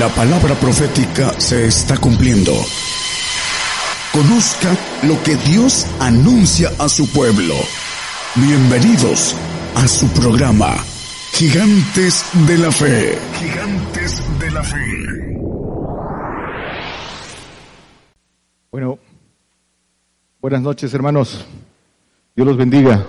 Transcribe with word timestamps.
La 0.00 0.08
palabra 0.08 0.54
profética 0.54 1.38
se 1.38 1.66
está 1.66 1.98
cumpliendo. 1.98 2.52
Conozca 4.14 4.74
lo 5.02 5.22
que 5.22 5.36
Dios 5.36 5.86
anuncia 6.00 6.70
a 6.78 6.88
su 6.88 7.06
pueblo. 7.12 7.52
Bienvenidos 8.34 9.36
a 9.74 9.86
su 9.86 10.08
programa, 10.08 10.74
Gigantes 11.32 12.24
de 12.46 12.56
la 12.56 12.72
Fe. 12.72 13.18
Gigantes 13.40 14.22
de 14.38 14.50
la 14.50 14.62
Fe. 14.62 15.36
Bueno, 18.72 18.98
buenas 20.40 20.62
noches 20.62 20.94
hermanos. 20.94 21.44
Dios 22.34 22.48
los 22.48 22.56
bendiga. 22.56 23.04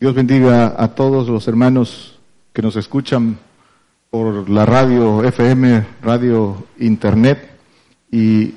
Dios 0.00 0.14
bendiga 0.14 0.82
a 0.82 0.88
todos 0.88 1.28
los 1.28 1.46
hermanos 1.46 2.18
que 2.54 2.62
nos 2.62 2.74
escuchan 2.76 3.38
por 4.10 4.50
la 4.50 4.66
radio 4.66 5.22
FM, 5.22 5.86
radio 6.02 6.66
Internet 6.80 7.48
y, 8.10 8.54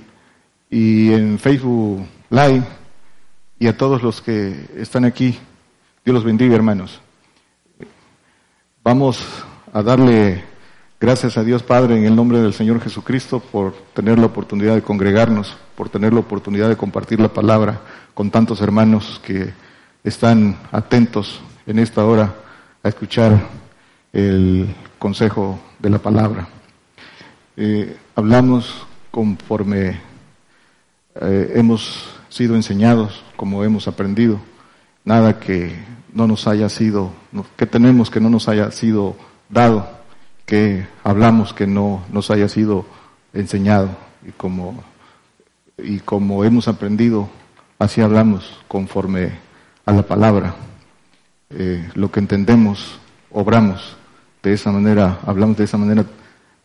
y 0.70 1.14
en 1.14 1.38
Facebook 1.38 2.08
Live 2.32 2.64
y 3.60 3.68
a 3.68 3.78
todos 3.78 4.02
los 4.02 4.22
que 4.22 4.66
están 4.76 5.06
aquí. 5.06 5.38
Dios 6.04 6.16
los 6.16 6.24
bendiga, 6.24 6.56
hermanos. 6.56 7.00
Vamos 8.84 9.24
a 9.72 9.84
darle 9.84 10.44
gracias 11.00 11.38
a 11.38 11.44
Dios 11.44 11.62
Padre 11.62 11.98
en 11.98 12.06
el 12.06 12.16
nombre 12.16 12.40
del 12.40 12.54
Señor 12.54 12.82
Jesucristo 12.82 13.40
por 13.40 13.74
tener 13.94 14.18
la 14.18 14.26
oportunidad 14.26 14.74
de 14.74 14.82
congregarnos, 14.82 15.56
por 15.76 15.88
tener 15.88 16.14
la 16.14 16.22
oportunidad 16.22 16.68
de 16.68 16.78
compartir 16.78 17.20
la 17.20 17.32
palabra 17.32 17.82
con 18.16 18.32
tantos 18.32 18.60
hermanos 18.60 19.22
que 19.24 19.54
están 20.04 20.58
atentos 20.72 21.42
en 21.68 21.78
esta 21.78 22.04
hora 22.04 22.34
a 22.82 22.90
escuchar 22.90 23.40
el 24.12 24.76
consejo 25.04 25.60
de 25.80 25.90
la 25.90 26.00
palabra. 26.00 26.48
Eh, 27.58 27.94
hablamos 28.16 28.88
conforme 29.12 30.00
eh, 31.16 31.52
hemos 31.56 32.16
sido 32.30 32.56
enseñados, 32.56 33.22
como 33.36 33.66
hemos 33.66 33.90
aprendido, 33.90 34.40
nada 35.04 35.42
que 35.42 35.76
no 36.14 36.26
nos 36.26 36.48
haya 36.48 36.70
sido, 36.70 37.12
que 37.58 37.66
tenemos 37.66 38.10
que 38.10 38.22
no 38.22 38.30
nos 38.30 38.48
haya 38.48 38.72
sido 38.72 39.18
dado, 39.50 39.90
que 40.46 40.88
hablamos 41.04 41.54
que 41.54 41.68
no 41.68 42.06
nos 42.10 42.32
haya 42.32 42.48
sido 42.48 42.86
enseñado 43.34 43.90
y 44.26 44.32
como 44.32 44.86
y 45.78 46.00
como 46.00 46.46
hemos 46.46 46.70
aprendido, 46.70 47.28
así 47.78 48.00
hablamos 48.00 48.58
conforme 48.70 49.34
a 49.86 49.92
la 49.92 50.04
palabra. 50.04 50.56
Eh, 51.50 51.90
lo 51.94 52.10
que 52.10 52.22
entendemos, 52.22 53.00
obramos 53.32 53.98
de 54.44 54.54
esa 54.54 54.72
manera, 54.72 55.20
hablamos 55.26 55.56
de 55.56 55.64
esa 55.64 55.78
manera, 55.78 56.06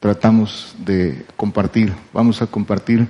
tratamos 0.01 0.75
de 0.85 1.25
compartir. 1.37 1.95
Vamos 2.13 2.43
a 2.43 2.47
compartir 2.49 3.07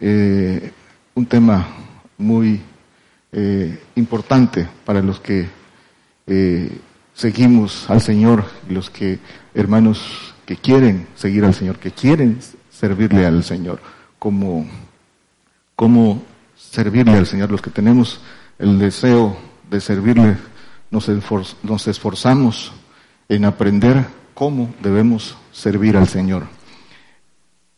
eh, 0.00 0.72
un 1.14 1.24
tema 1.24 1.68
muy 2.18 2.60
eh, 3.30 3.80
importante 3.94 4.68
para 4.84 5.00
los 5.00 5.20
que 5.20 5.48
eh, 6.26 6.78
seguimos 7.14 7.88
al 7.88 8.00
Señor 8.00 8.44
los 8.68 8.90
que, 8.90 9.20
hermanos, 9.54 10.34
que 10.44 10.56
quieren 10.56 11.06
seguir 11.14 11.44
al 11.44 11.54
Señor, 11.54 11.78
que 11.78 11.92
quieren 11.92 12.40
servirle 12.70 13.24
al 13.24 13.44
Señor, 13.44 13.80
como, 14.18 14.66
como 15.76 16.24
servirle 16.56 17.12
al 17.12 17.26
Señor, 17.26 17.52
los 17.52 17.62
que 17.62 17.70
tenemos 17.70 18.20
el 18.58 18.80
deseo 18.80 19.36
de 19.70 19.80
servirle, 19.80 20.36
nos, 20.90 21.08
nos 21.62 21.86
esforzamos 21.86 22.72
en 23.28 23.44
aprender 23.44 24.04
cómo 24.34 24.74
debemos 24.82 25.36
servir 25.52 25.96
al 25.96 26.08
Señor. 26.08 26.44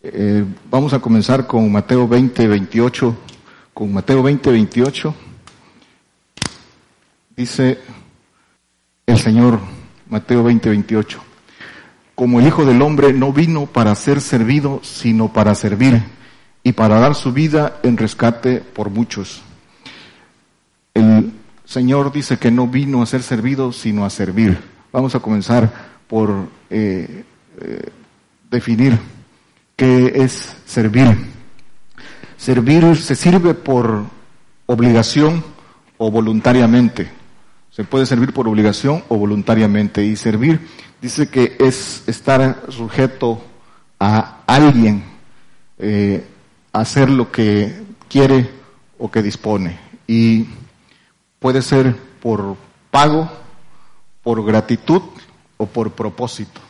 Eh, 0.02 0.44
vamos 0.70 0.92
a 0.92 1.00
comenzar 1.00 1.46
con 1.46 1.70
Mateo 1.70 2.06
20, 2.06 2.46
28. 2.46 3.16
Con 3.72 3.92
Mateo 3.92 4.22
20, 4.22 4.50
28 4.50 5.14
dice 7.36 7.78
el 9.06 9.18
Señor, 9.18 9.60
Mateo 10.08 10.44
20, 10.44 10.68
28, 10.70 11.20
como 12.14 12.40
el 12.40 12.46
Hijo 12.46 12.64
del 12.64 12.80
Hombre 12.82 13.12
no 13.12 13.32
vino 13.32 13.66
para 13.66 13.94
ser 13.94 14.20
servido, 14.20 14.80
sino 14.82 15.32
para 15.32 15.54
servir 15.54 16.02
y 16.62 16.72
para 16.72 16.98
dar 16.98 17.14
su 17.14 17.32
vida 17.32 17.80
en 17.82 17.96
rescate 17.96 18.58
por 18.60 18.90
muchos. 18.90 19.42
El 20.94 21.32
Señor 21.64 22.12
dice 22.12 22.38
que 22.38 22.50
no 22.50 22.68
vino 22.68 23.02
a 23.02 23.06
ser 23.06 23.22
servido, 23.22 23.72
sino 23.72 24.04
a 24.04 24.10
servir. 24.10 24.58
Vamos 24.94 25.12
a 25.16 25.18
comenzar 25.18 25.72
por 26.06 26.30
eh, 26.70 27.24
eh, 27.60 27.90
definir 28.48 28.96
qué 29.74 30.12
es 30.14 30.54
servir. 30.66 31.16
Servir 32.36 32.96
se 32.98 33.16
sirve 33.16 33.54
por 33.54 34.04
obligación 34.66 35.42
o 35.98 36.12
voluntariamente. 36.12 37.10
Se 37.72 37.82
puede 37.82 38.06
servir 38.06 38.32
por 38.32 38.46
obligación 38.46 39.02
o 39.08 39.16
voluntariamente. 39.16 40.04
Y 40.04 40.14
servir 40.14 40.60
dice 41.02 41.28
que 41.28 41.56
es 41.58 42.04
estar 42.06 42.62
sujeto 42.68 43.42
a 43.98 44.42
alguien, 44.46 45.02
eh, 45.76 46.24
hacer 46.72 47.10
lo 47.10 47.32
que 47.32 47.82
quiere 48.08 48.48
o 48.96 49.10
que 49.10 49.22
dispone. 49.22 49.76
Y 50.06 50.46
puede 51.40 51.62
ser 51.62 51.96
por 52.22 52.56
pago 52.92 53.43
por 54.24 54.44
gratitud 54.44 55.02
o 55.58 55.66
por 55.66 55.92
propósito, 55.92 56.60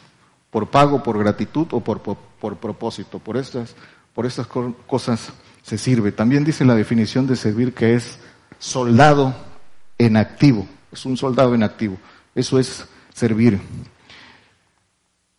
por 0.51 0.69
pago, 0.69 1.03
por 1.03 1.19
gratitud 1.19 1.69
o 1.71 1.81
por, 1.81 2.01
por, 2.03 2.57
propósito. 2.57 3.19
Por 3.19 3.39
estas, 3.39 3.75
por 4.13 4.27
estas 4.27 4.47
cosas 4.47 5.33
se 5.63 5.79
sirve. 5.79 6.13
También 6.13 6.45
dice 6.45 6.67
la 6.67 6.75
definición 6.75 7.27
de 7.27 7.37
servir 7.37 7.73
que 7.73 7.95
es 7.95 8.19
soldado 8.59 9.35
en 9.97 10.17
activo, 10.17 10.67
es 10.93 11.07
un 11.07 11.17
soldado 11.17 11.55
en 11.55 11.63
activo. 11.63 11.97
Eso 12.35 12.59
es 12.59 12.85
servir. 13.15 13.61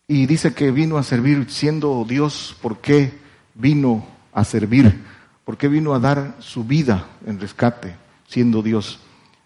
Y 0.08 0.26
dice 0.26 0.54
que 0.54 0.70
vino 0.70 0.98
a 0.98 1.02
servir 1.02 1.46
siendo 1.50 2.04
Dios, 2.08 2.56
¿por 2.62 2.78
qué 2.78 3.12
vino 3.54 4.06
a 4.32 4.44
servir? 4.44 5.04
¿Por 5.44 5.56
qué 5.56 5.68
vino 5.68 5.94
a 5.94 6.00
dar 6.00 6.36
su 6.40 6.64
vida 6.64 7.06
en 7.26 7.38
rescate 7.38 7.96
siendo 8.26 8.62
Dios? 8.62 9.00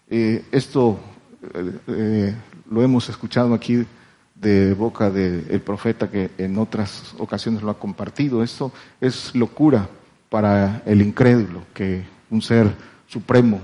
Eh, 0.09 0.45
esto 0.51 0.99
eh, 1.41 1.79
eh, 1.87 2.35
lo 2.71 2.81
hemos 2.81 3.09
escuchado 3.09 3.53
aquí 3.53 3.85
de 4.33 4.73
boca 4.73 5.11
del 5.11 5.61
profeta 5.61 6.09
que 6.09 6.31
en 6.37 6.57
otras 6.57 7.13
ocasiones 7.19 7.61
lo 7.61 7.69
ha 7.69 7.77
compartido. 7.77 8.41
Esto 8.41 8.71
es 9.01 9.35
locura 9.35 9.89
para 10.29 10.81
el 10.85 11.01
incrédulo, 11.01 11.65
que 11.73 12.05
un 12.29 12.41
ser 12.41 12.73
supremo 13.07 13.59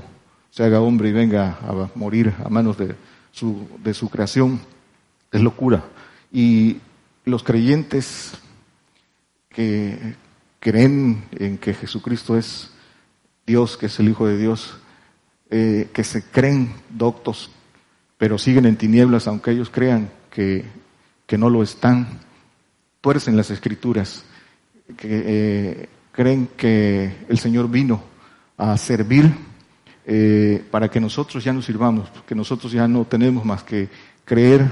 se 0.51 0.63
haga 0.63 0.81
hombre 0.81 1.09
y 1.09 1.13
venga 1.13 1.57
a 1.61 1.89
morir 1.95 2.33
a 2.43 2.49
manos 2.49 2.77
de 2.77 2.95
su, 3.31 3.67
de 3.81 3.93
su 3.93 4.09
creación. 4.09 4.59
Es 5.31 5.41
locura. 5.41 5.85
Y 6.31 6.77
los 7.23 7.43
creyentes 7.43 8.33
que 9.49 10.15
creen 10.59 11.23
en 11.31 11.57
que 11.57 11.73
Jesucristo 11.73 12.37
es 12.37 12.71
Dios, 13.45 13.77
que 13.77 13.85
es 13.85 13.99
el 13.99 14.09
Hijo 14.09 14.27
de 14.27 14.37
Dios, 14.37 14.77
eh, 15.49 15.89
que 15.93 16.03
se 16.03 16.23
creen 16.23 16.73
doctos 16.89 17.51
pero 18.17 18.37
siguen 18.37 18.65
en 18.65 18.77
tinieblas 18.77 19.27
aunque 19.27 19.51
ellos 19.51 19.69
crean 19.69 20.09
que, 20.29 20.65
que 21.25 21.37
no 21.37 21.49
lo 21.49 21.63
están. 21.63 22.07
Tuercen 23.01 23.37
las 23.37 23.51
escrituras, 23.51 24.23
que 24.97 25.23
eh, 25.25 25.89
creen 26.11 26.49
que 26.57 27.25
el 27.29 27.37
Señor 27.37 27.69
vino 27.69 28.01
a 28.57 28.75
servir 28.77 29.31
eh, 30.05 30.63
para 30.71 30.89
que 30.89 30.99
nosotros 30.99 31.43
ya 31.43 31.53
nos 31.53 31.65
sirvamos, 31.65 32.09
que 32.25 32.35
nosotros 32.35 32.71
ya 32.71 32.87
no 32.87 33.05
tenemos 33.05 33.45
más 33.45 33.63
que 33.63 33.89
creer 34.25 34.67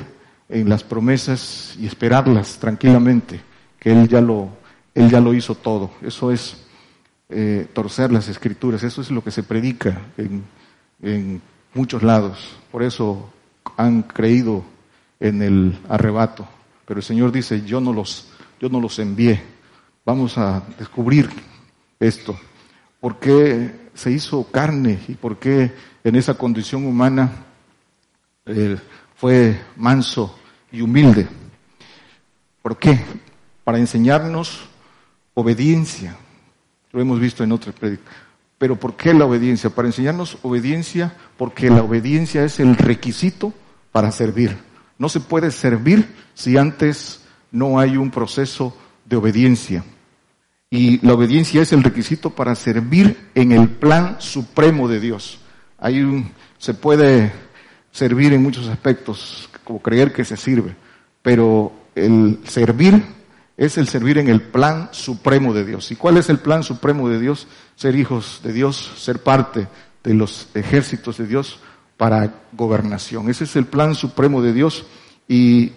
en 0.50 0.70
las 0.70 0.84
promesas 0.84 1.76
y 1.80 1.86
esperarlas 1.86 2.58
tranquilamente, 2.58 3.40
que 3.80 3.92
Él 3.92 4.08
ya 4.08 4.22
lo, 4.22 4.50
él 4.96 5.10
ya 5.10 5.20
lo 5.20 5.34
hizo 5.34 5.56
todo. 5.56 5.92
Eso 6.02 6.32
es 6.32 6.58
eh, 7.30 7.68
torcer 7.74 8.12
las 8.12 8.28
escrituras, 8.30 8.82
eso 8.84 9.02
es 9.02 9.12
lo 9.12 9.24
que 9.24 9.32
se 9.32 9.44
predica 9.44 10.02
en, 10.18 10.44
en 11.02 11.42
muchos 11.74 12.02
lados. 12.02 12.56
Por 12.72 12.82
eso 12.82 13.30
han 13.78 14.04
creído 14.04 14.64
en 15.20 15.42
el 15.42 15.80
arrebato. 15.90 16.48
Pero 16.86 17.00
el 17.00 17.04
Señor 17.04 17.32
dice, 17.32 17.64
yo 17.66 17.82
no 17.82 17.94
los, 17.94 18.28
yo 18.60 18.70
no 18.70 18.80
los 18.80 19.00
envié. 19.00 19.42
Vamos 20.06 20.38
a 20.38 20.64
descubrir 20.78 21.30
esto. 22.00 22.38
¿Por 23.00 23.20
qué 23.20 23.90
se 23.94 24.12
hizo 24.12 24.44
carne 24.52 25.00
y 25.08 25.14
por 25.14 25.38
qué 25.38 25.74
en 26.04 26.16
esa 26.16 26.36
condición 26.36 26.86
humana 26.86 27.32
eh, 28.46 28.78
fue 29.16 29.60
manso 29.76 30.38
y 30.72 30.82
humilde? 30.82 31.28
¿Por 32.62 32.78
qué? 32.78 33.00
Para 33.64 33.80
enseñarnos 33.80 34.62
obediencia. 35.34 36.16
Lo 36.92 37.02
hemos 37.02 37.20
visto 37.20 37.44
en 37.44 37.52
otras 37.52 37.76
predicas. 37.76 38.14
Pero 38.58 38.80
¿por 38.80 38.96
qué 38.96 39.14
la 39.14 39.26
obediencia? 39.26 39.70
Para 39.70 39.88
enseñarnos 39.88 40.38
obediencia, 40.44 41.16
porque 41.38 41.70
la 41.70 41.84
obediencia 41.84 42.44
es 42.46 42.60
el 42.60 42.78
requisito 42.78 43.54
para 43.96 44.12
servir. 44.12 44.58
No 44.98 45.08
se 45.08 45.22
puede 45.22 45.52
servir 45.52 46.14
si 46.34 46.58
antes 46.58 47.22
no 47.50 47.80
hay 47.80 47.96
un 47.96 48.12
proceso 48.12 48.76
de 49.06 49.16
obediencia. 49.16 49.86
Y 50.70 51.00
la 51.08 51.14
obediencia 51.14 51.62
es 51.62 51.72
el 51.72 51.82
requisito 51.82 52.32
para 52.32 52.56
servir 52.56 53.30
en 53.36 53.54
el 53.54 53.70
plan 53.70 54.18
supremo 54.20 54.90
de 54.90 55.00
Dios. 55.00 55.40
Hay 55.78 56.02
un, 56.02 56.30
se 56.58 56.74
puede 56.74 57.32
servir 57.90 58.34
en 58.34 58.44
muchos 58.44 58.68
aspectos, 58.68 59.50
como 59.64 59.82
creer 59.82 60.12
que 60.12 60.26
se 60.26 60.36
sirve, 60.36 60.76
pero 61.22 61.72
el 61.96 62.42
servir 62.44 63.02
es 63.56 63.78
el 63.78 63.88
servir 63.88 64.18
en 64.18 64.28
el 64.28 64.42
plan 64.42 64.90
supremo 64.92 65.54
de 65.54 65.64
Dios. 65.64 65.90
¿Y 65.92 65.96
cuál 65.96 66.18
es 66.18 66.30
el 66.30 66.40
plan 66.40 66.64
supremo 66.64 67.08
de 67.08 67.22
Dios? 67.22 67.48
Ser 67.78 67.96
hijos 67.96 68.42
de 68.44 68.52
Dios, 68.52 68.92
ser 68.98 69.24
parte 69.24 69.70
de 70.04 70.14
los 70.14 70.50
ejércitos 70.54 71.18
de 71.18 71.28
Dios 71.28 71.62
para 71.98 72.34
gobernación. 72.52 73.30
Ese 73.30 73.46
es 73.46 73.56
el 73.56 73.66
plan 73.66 73.96
supremo 73.96 74.42
de 74.42 74.54
Dios 74.54 74.86
y 75.28 75.72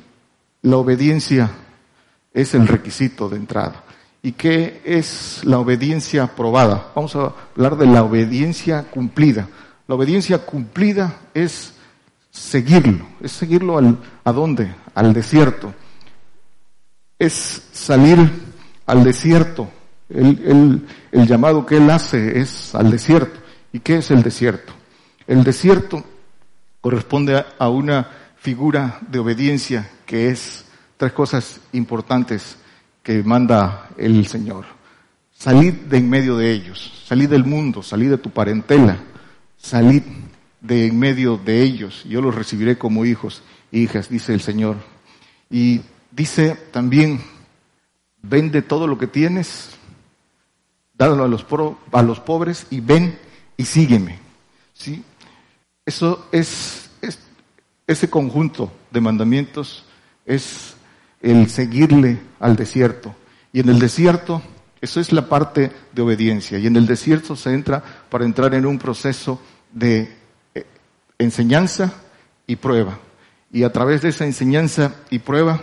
la 0.62 0.76
obediencia 0.76 1.50
es 2.32 2.54
el 2.54 2.66
requisito 2.66 3.28
de 3.28 3.36
entrada. 3.36 3.84
¿Y 4.22 4.32
qué 4.32 4.80
es 4.84 5.40
la 5.44 5.58
obediencia 5.58 6.26
probada? 6.34 6.92
Vamos 6.94 7.14
a 7.16 7.32
hablar 7.54 7.76
de 7.76 7.86
la 7.86 8.02
obediencia 8.02 8.84
cumplida. 8.90 9.48
La 9.86 9.94
obediencia 9.94 10.38
cumplida 10.44 11.18
es 11.34 11.74
seguirlo, 12.30 13.06
es 13.22 13.32
seguirlo 13.32 13.78
al, 13.78 13.98
¿a 14.24 14.32
dónde? 14.32 14.74
Al 14.94 15.12
desierto. 15.12 15.72
Es 17.18 17.68
salir 17.72 18.18
al 18.86 19.04
desierto. 19.04 19.68
El, 20.08 20.86
el 21.12 21.26
llamado 21.26 21.64
que 21.64 21.76
él 21.76 21.88
hace 21.90 22.40
es 22.40 22.74
al 22.74 22.90
desierto. 22.90 23.38
¿Y 23.72 23.80
qué 23.80 23.98
es 23.98 24.10
el 24.10 24.22
desierto? 24.22 24.72
El 25.28 25.44
desierto 25.44 26.02
corresponde 26.80 27.44
a 27.58 27.68
una 27.68 28.08
figura 28.38 28.98
de 29.10 29.18
obediencia 29.18 29.90
que 30.06 30.30
es 30.30 30.64
tres 30.96 31.12
cosas 31.12 31.60
importantes 31.72 32.56
que 33.02 33.22
manda 33.22 33.90
el 33.98 34.26
Señor. 34.26 34.64
Salid 35.30 35.74
de 35.74 35.98
en 35.98 36.08
medio 36.08 36.38
de 36.38 36.50
ellos, 36.50 37.04
salid 37.06 37.28
del 37.28 37.44
mundo, 37.44 37.82
salid 37.82 38.08
de 38.08 38.16
tu 38.16 38.30
parentela, 38.30 39.00
salid 39.58 40.02
de 40.62 40.86
en 40.86 40.98
medio 40.98 41.36
de 41.36 41.62
ellos. 41.62 42.04
Yo 42.04 42.22
los 42.22 42.34
recibiré 42.34 42.78
como 42.78 43.04
hijos 43.04 43.42
e 43.70 43.80
hijas, 43.80 44.08
dice 44.08 44.32
el 44.32 44.40
Señor. 44.40 44.76
Y 45.50 45.82
dice 46.10 46.56
también, 46.72 47.20
vende 48.22 48.62
todo 48.62 48.86
lo 48.86 48.96
que 48.96 49.06
tienes, 49.06 49.72
dalo 50.94 51.22
a 51.22 51.28
los, 51.28 51.44
a 51.92 52.02
los 52.02 52.18
pobres 52.18 52.66
y 52.70 52.80
ven 52.80 53.18
y 53.58 53.66
sígueme. 53.66 54.18
¿Sí? 54.72 55.04
Eso 55.88 56.28
es, 56.32 56.90
es, 57.00 57.18
ese 57.86 58.10
conjunto 58.10 58.70
de 58.90 59.00
mandamientos 59.00 59.86
es 60.26 60.74
el 61.22 61.48
seguirle 61.48 62.18
al 62.40 62.56
desierto. 62.56 63.16
Y 63.54 63.60
en 63.60 63.70
el 63.70 63.78
desierto, 63.78 64.42
eso 64.82 65.00
es 65.00 65.12
la 65.12 65.30
parte 65.30 65.72
de 65.94 66.02
obediencia. 66.02 66.58
Y 66.58 66.66
en 66.66 66.76
el 66.76 66.86
desierto 66.86 67.36
se 67.36 67.54
entra 67.54 67.82
para 68.10 68.26
entrar 68.26 68.52
en 68.52 68.66
un 68.66 68.78
proceso 68.78 69.40
de 69.72 70.14
eh, 70.54 70.66
enseñanza 71.16 71.94
y 72.46 72.56
prueba. 72.56 72.98
Y 73.50 73.62
a 73.62 73.72
través 73.72 74.02
de 74.02 74.10
esa 74.10 74.26
enseñanza 74.26 74.94
y 75.08 75.20
prueba, 75.20 75.58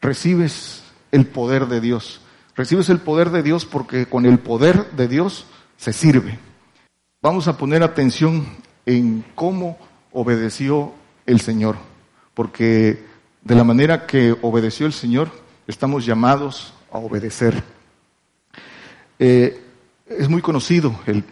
recibes 0.00 0.84
el 1.12 1.26
poder 1.26 1.66
de 1.66 1.82
Dios. 1.82 2.22
Recibes 2.56 2.88
el 2.88 3.00
poder 3.00 3.28
de 3.28 3.42
Dios 3.42 3.66
porque 3.66 4.06
con 4.06 4.24
el 4.24 4.38
poder 4.38 4.92
de 4.92 5.06
Dios 5.06 5.44
se 5.76 5.92
sirve. 5.92 6.38
Vamos 7.20 7.46
a 7.46 7.58
poner 7.58 7.82
atención 7.82 8.63
en 8.86 9.24
cómo 9.34 9.78
obedeció 10.12 10.92
el 11.26 11.40
Señor, 11.40 11.76
porque 12.34 13.04
de 13.42 13.54
la 13.54 13.64
manera 13.64 14.06
que 14.06 14.36
obedeció 14.42 14.86
el 14.86 14.92
Señor, 14.92 15.30
estamos 15.66 16.06
llamados 16.06 16.74
a 16.92 16.98
obedecer. 16.98 17.62
Eh, 19.18 19.60
es 20.06 20.28
muy 20.28 20.42
conocido 20.42 20.94
el, 21.06 21.24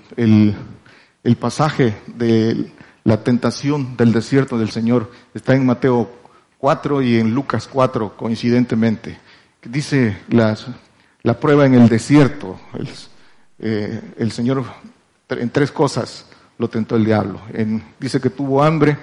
el, 1.25 1.37
pasaje 1.37 1.95
de 2.07 2.73
la 3.05 3.23
tentación 3.23 3.97
del 3.97 4.13
desierto 4.13 4.59
del 4.59 4.71
Señor. 4.71 5.11
Está 5.35 5.55
en 5.55 5.67
Mateo 5.67 6.11
4 6.59 7.03
y 7.03 7.19
en 7.19 7.35
Lucas 7.35 7.69
4, 7.71 8.17
coincidentemente. 8.17 9.19
Dice 9.63 10.19
la 10.29 11.41
prueba 11.41 11.67
en 11.67 11.75
el 11.75 11.89
desierto. 11.89 12.59
El, 12.75 12.89
eh, 13.59 14.01
el 14.19 14.33
Señor 14.33 14.65
en 15.29 15.51
tres 15.51 15.71
cosas 15.71 16.27
lo 16.63 16.69
tentó 16.69 16.95
el 16.95 17.05
diablo. 17.05 17.41
Dice 17.99 18.21
que 18.21 18.31
tuvo 18.31 18.63
hambre 18.63 18.97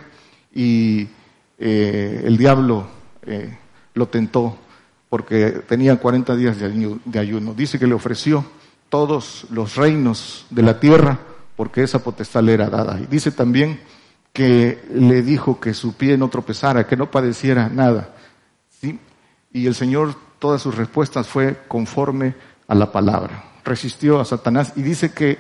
y 0.56 1.10
eh, 1.58 2.24
el 2.24 2.38
diablo 2.38 2.88
eh, 3.22 3.54
lo 3.96 4.08
tentó 4.08 4.58
porque 5.10 5.62
tenía 5.68 5.98
40 5.98 6.38
días 6.38 6.56
de 6.58 7.20
ayuno. 7.20 7.54
Dice 7.54 7.78
que 7.78 7.86
le 7.86 7.96
ofreció 7.96 8.46
todos 8.88 9.46
los 9.52 9.76
reinos 9.76 10.46
de 10.50 10.64
la 10.64 10.80
tierra 10.80 11.20
porque 11.58 11.84
esa 11.84 12.02
potestad 12.02 12.44
le 12.44 12.54
era 12.54 12.70
dada. 12.70 12.98
Y 12.98 13.08
dice 13.08 13.30
también 13.30 13.82
que 14.32 14.82
le 14.94 15.22
dijo 15.22 15.60
que 15.60 15.74
su 15.74 15.96
pie 15.96 16.18
no 16.18 16.30
tropezara, 16.30 16.88
que 16.88 16.96
no 16.96 17.12
padeciera 17.12 17.68
nada. 17.68 18.16
¿sí? 18.80 18.98
Y 19.52 19.68
el 19.68 19.76
Señor, 19.76 20.16
todas 20.40 20.62
sus 20.62 20.76
respuestas 20.76 21.28
fue 21.28 21.58
conforme 21.68 22.36
a 22.70 22.76
la 22.76 22.90
palabra. 22.94 23.44
Resistió 23.66 24.22
a 24.22 24.24
Satanás 24.24 24.72
y 24.78 24.82
dice 24.82 25.12
que 25.12 25.38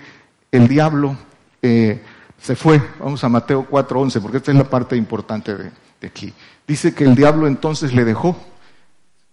el 0.52 0.68
diablo 0.68 1.16
eh, 1.62 2.02
se 2.42 2.56
fue. 2.56 2.82
Vamos 3.00 3.24
a 3.24 3.30
Mateo 3.30 3.68
4:11, 3.70 4.22
porque 4.22 4.38
esta 4.38 4.52
es 4.52 4.58
la 4.58 4.70
parte 4.70 4.96
importante 4.96 5.56
de, 5.56 5.72
aquí. 6.08 6.34
Dice 6.68 6.94
que 6.94 7.04
el 7.04 7.16
diablo 7.16 7.48
entonces 7.48 7.94
le 7.94 8.06
dejó. 8.06 8.38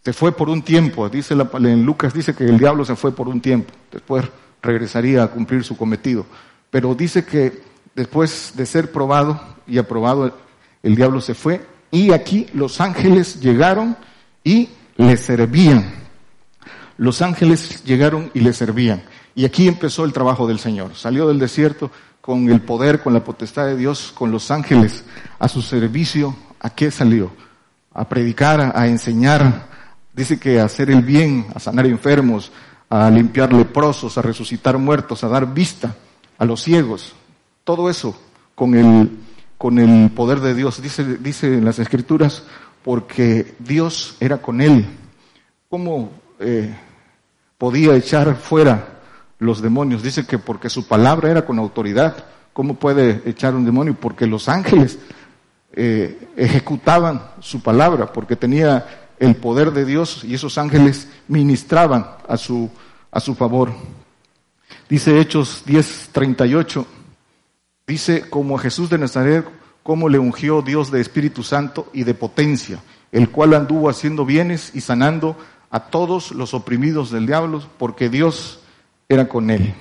Se 0.05 0.13
fue 0.13 0.33
por 0.33 0.49
un 0.49 0.63
tiempo. 0.63 1.09
Dice 1.09 1.35
en 1.35 1.85
Lucas 1.85 2.15
dice 2.15 2.35
que 2.35 2.45
el 2.45 2.59
diablo 2.59 2.85
se 2.85 2.97
fue 2.97 3.13
por 3.13 3.29
un 3.29 3.41
tiempo. 3.41 3.73
Después 3.91 4.25
regresaría 4.63 5.23
a 5.23 5.29
cumplir 5.29 5.65
su 5.65 5.77
cometido. 5.77 6.27
Pero 6.71 6.95
dice 6.95 7.25
que 7.25 7.63
después 7.95 8.53
de 8.55 8.67
ser 8.67 8.93
probado 8.93 9.41
y 9.67 9.79
aprobado, 9.79 10.37
el 10.83 10.95
diablo 10.95 11.21
se 11.21 11.35
fue. 11.35 11.67
Y 11.91 12.13
aquí 12.13 12.47
los 12.53 12.81
ángeles 12.81 13.41
llegaron 13.41 13.97
y 14.45 14.69
le 14.97 15.17
servían. 15.17 15.93
Los 16.99 17.21
ángeles 17.21 17.85
llegaron 17.85 18.31
y 18.33 18.41
le 18.41 18.53
servían. 18.53 19.03
Y 19.35 19.45
aquí 19.45 19.69
empezó 19.69 20.05
el 20.05 20.13
trabajo 20.13 20.47
del 20.47 20.59
Señor. 20.59 20.95
Salió 20.95 21.29
del 21.29 21.39
desierto 21.39 21.91
con 22.27 22.51
el 22.51 22.61
poder, 22.61 23.01
con 23.01 23.15
la 23.15 23.25
potestad 23.25 23.67
de 23.67 23.77
Dios, 23.77 24.13
con 24.13 24.31
los 24.31 24.51
ángeles 24.51 25.05
a 25.39 25.49
su 25.49 25.63
servicio 25.63 26.37
¿A 26.61 26.71
qué 26.71 26.91
salió? 26.91 27.31
A 27.93 28.09
predicar, 28.09 28.73
a 28.75 28.87
enseñar. 28.87 29.69
Dice 30.13 30.39
que 30.39 30.61
a 30.61 30.65
hacer 30.65 30.91
el 30.91 31.03
bien, 31.03 31.47
a 31.55 31.61
sanar 31.61 31.87
enfermos, 31.87 32.51
a 32.89 33.11
limpiar 33.11 33.53
leprosos, 33.53 34.17
a 34.17 34.23
resucitar 34.23 34.79
muertos, 34.79 35.23
a 35.23 35.29
dar 35.29 35.53
vista 35.53 35.95
a 36.39 36.45
los 36.45 36.63
ciegos. 36.63 37.15
Todo 37.65 37.91
eso 37.91 38.19
con 38.55 38.75
el, 38.75 39.11
con 39.59 39.79
el 39.79 40.11
poder 40.11 40.41
de 40.41 40.55
Dios. 40.55 40.81
Dice, 40.83 41.19
dice 41.19 41.47
en 41.55 41.65
las 41.65 41.79
escrituras, 41.79 42.43
porque 42.83 43.55
Dios 43.59 44.17
era 44.21 44.39
con 44.39 44.61
él. 44.61 44.87
¿Cómo 45.69 46.11
eh, 46.41 46.75
podía 47.59 47.95
echar 47.95 48.37
fuera 48.37 48.96
los 49.39 49.63
demonios? 49.63 50.03
Dice 50.03 50.27
que 50.27 50.39
porque 50.39 50.71
su 50.71 50.87
palabra 50.87 51.31
era 51.31 51.45
con 51.45 51.59
autoridad. 51.59 52.25
¿Cómo 52.53 52.75
puede 52.75 53.23
echar 53.27 53.55
un 53.55 53.65
demonio? 53.65 53.97
Porque 53.99 54.27
los 54.27 54.49
ángeles 54.49 54.99
eh, 55.73 56.29
ejecutaban 56.37 57.23
su 57.41 57.61
palabra, 57.63 58.13
porque 58.13 58.37
tenía 58.37 59.11
el 59.19 59.37
poder 59.37 59.73
de 59.73 59.85
Dios 59.85 60.25
y 60.25 60.35
esos 60.35 60.59
ángeles 60.59 61.09
ministraban 61.29 62.07
a 62.29 62.37
su, 62.37 62.71
a 63.11 63.21
su 63.21 63.35
favor. 63.35 63.73
Dice 64.89 65.21
Hechos 65.21 65.65
10:38, 65.67 66.87
dice 67.87 68.29
como 68.31 68.57
a 68.57 68.61
Jesús 68.61 68.89
de 68.89 68.99
Nazaret, 68.99 69.47
cómo 69.83 70.09
le 70.09 70.19
ungió 70.19 70.63
Dios 70.63 70.91
de 70.91 71.01
Espíritu 71.01 71.43
Santo 71.43 71.89
y 71.93 72.05
de 72.05 72.15
potencia, 72.15 72.81
el 73.13 73.31
cual 73.31 73.55
anduvo 73.55 73.89
haciendo 73.89 74.25
bienes 74.25 74.73
y 74.75 74.81
sanando 74.81 75.37
a 75.71 75.81
todos 75.81 76.33
los 76.33 76.55
oprimidos 76.55 77.11
del 77.11 77.27
diablo, 77.27 77.63
porque 77.79 78.09
Dios 78.09 78.61
era 79.09 79.29
con 79.29 79.51
él. 79.51 79.75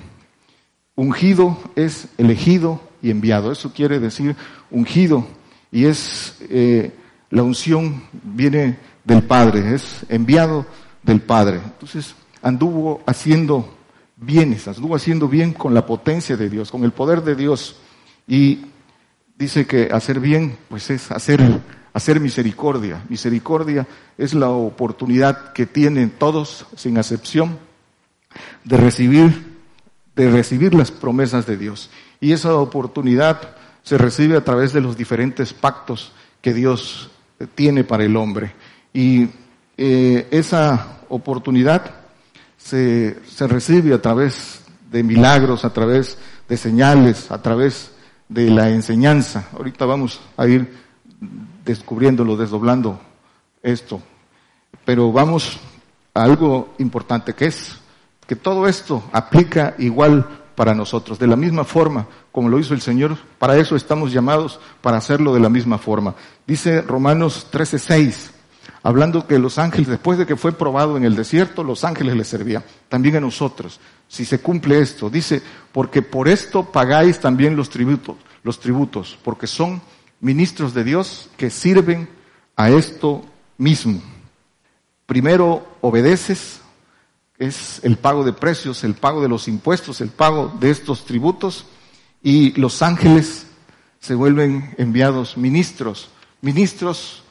Ungido 0.95 1.57
es 1.75 2.07
elegido 2.17 2.81
y 3.01 3.11
enviado. 3.11 3.51
Eso 3.51 3.73
quiere 3.73 3.99
decir 3.99 4.35
ungido 4.71 5.27
y 5.71 5.85
es 5.85 6.37
eh, 6.49 6.93
la 7.29 7.43
unción 7.43 8.03
viene 8.23 8.77
del 9.03 9.23
Padre, 9.23 9.75
es 9.75 10.05
enviado 10.09 10.65
del 11.03 11.21
Padre. 11.21 11.59
Entonces 11.63 12.15
anduvo 12.41 13.01
haciendo 13.05 13.75
bienes, 14.15 14.67
anduvo 14.67 14.95
haciendo 14.95 15.27
bien 15.27 15.53
con 15.53 15.73
la 15.73 15.85
potencia 15.85 16.37
de 16.37 16.49
Dios, 16.49 16.71
con 16.71 16.83
el 16.83 16.91
poder 16.91 17.23
de 17.23 17.35
Dios. 17.35 17.77
Y 18.27 18.65
dice 19.37 19.65
que 19.65 19.89
hacer 19.91 20.19
bien, 20.19 20.57
pues 20.69 20.89
es 20.89 21.11
hacer, 21.11 21.41
hacer 21.93 22.19
misericordia. 22.19 23.03
Misericordia 23.09 23.87
es 24.17 24.33
la 24.33 24.49
oportunidad 24.49 25.53
que 25.53 25.65
tienen 25.65 26.11
todos, 26.11 26.65
sin 26.75 26.97
excepción, 26.97 27.59
de 28.63 28.77
recibir, 28.77 29.57
de 30.15 30.29
recibir 30.29 30.73
las 30.73 30.91
promesas 30.91 31.45
de 31.45 31.57
Dios. 31.57 31.89
Y 32.19 32.31
esa 32.31 32.55
oportunidad 32.55 33.55
se 33.83 33.97
recibe 33.97 34.35
a 34.37 34.43
través 34.43 34.73
de 34.73 34.81
los 34.81 34.97
diferentes 34.97 35.53
pactos 35.53 36.11
que 36.41 36.53
Dios 36.53 37.09
tiene 37.55 37.83
para 37.83 38.03
el 38.03 38.15
hombre. 38.15 38.53
Y 38.93 39.27
eh, 39.77 40.27
esa 40.31 40.99
oportunidad 41.09 41.91
se, 42.57 43.19
se 43.27 43.47
recibe 43.47 43.93
a 43.93 44.01
través 44.01 44.61
de 44.89 45.03
milagros, 45.03 45.65
a 45.65 45.73
través 45.73 46.17
de 46.47 46.57
señales, 46.57 47.29
a 47.31 47.41
través 47.41 47.91
de 48.29 48.49
la 48.49 48.69
enseñanza. 48.69 49.49
Ahorita 49.53 49.85
vamos 49.85 50.19
a 50.37 50.47
ir 50.47 50.73
descubriéndolo, 51.63 52.37
desdoblando 52.37 52.99
esto. 53.61 54.01
Pero 54.85 55.11
vamos 55.11 55.59
a 56.13 56.23
algo 56.23 56.73
importante 56.77 57.33
que 57.33 57.47
es 57.47 57.77
que 58.27 58.35
todo 58.35 58.67
esto 58.67 59.03
aplica 59.11 59.75
igual 59.77 60.27
para 60.55 60.73
nosotros, 60.73 61.19
de 61.19 61.27
la 61.27 61.35
misma 61.35 61.63
forma 61.63 62.07
como 62.35 62.49
lo 62.49 62.59
hizo 62.59 62.73
el 62.73 62.81
Señor, 62.81 63.17
para 63.39 63.57
eso 63.57 63.77
estamos 63.77 64.11
llamados, 64.11 64.59
para 64.81 64.97
hacerlo 64.97 65.33
de 65.33 65.39
la 65.39 65.47
misma 65.47 65.77
forma. 65.77 66.15
Dice 66.45 66.81
Romanos 66.81 67.47
13:6, 67.49 68.31
hablando 68.83 69.25
que 69.25 69.39
los 69.39 69.57
ángeles, 69.57 69.87
después 69.87 70.19
de 70.19 70.25
que 70.25 70.35
fue 70.35 70.51
probado 70.51 70.97
en 70.97 71.05
el 71.05 71.15
desierto, 71.15 71.63
los 71.63 71.85
ángeles 71.85 72.13
le 72.13 72.25
servían, 72.25 72.61
también 72.89 73.15
a 73.15 73.21
nosotros, 73.21 73.79
si 74.09 74.25
se 74.25 74.39
cumple 74.39 74.79
esto. 74.79 75.09
Dice, 75.09 75.41
porque 75.71 76.01
por 76.01 76.27
esto 76.27 76.65
pagáis 76.65 77.21
también 77.21 77.55
los 77.55 77.69
tributos, 77.69 78.17
los 78.43 78.59
tributos, 78.59 79.17
porque 79.23 79.47
son 79.47 79.81
ministros 80.19 80.73
de 80.73 80.83
Dios 80.83 81.29
que 81.37 81.49
sirven 81.49 82.09
a 82.57 82.69
esto 82.69 83.23
mismo. 83.57 84.01
Primero 85.05 85.65
obedeces, 85.79 86.59
es 87.37 87.83
el 87.83 87.97
pago 87.97 88.23
de 88.23 88.33
precios, 88.33 88.83
el 88.83 88.93
pago 88.93 89.21
de 89.21 89.29
los 89.29 89.47
impuestos, 89.47 90.01
el 90.01 90.09
pago 90.09 90.53
de 90.59 90.69
estos 90.71 91.05
tributos, 91.05 91.65
y 92.23 92.59
los 92.59 92.81
ángeles 92.81 93.47
se 93.99 94.15
vuelven 94.15 94.73
enviados 94.77 95.37
ministros, 95.37 96.09
ministros 96.41 97.23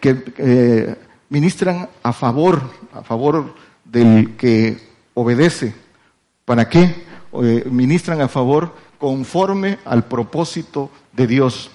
que 0.00 0.24
eh, 0.38 0.96
ministran 1.28 1.88
a 2.02 2.12
favor, 2.12 2.62
a 2.92 3.02
favor 3.02 3.54
del 3.84 4.36
que 4.36 4.88
obedece. 5.14 5.74
¿Para 6.44 6.68
qué? 6.68 7.04
Eh, 7.42 7.64
ministran 7.70 8.20
a 8.20 8.28
favor 8.28 8.74
conforme 8.98 9.78
al 9.84 10.04
propósito 10.04 10.90
de 11.12 11.26
Dios. 11.26 11.70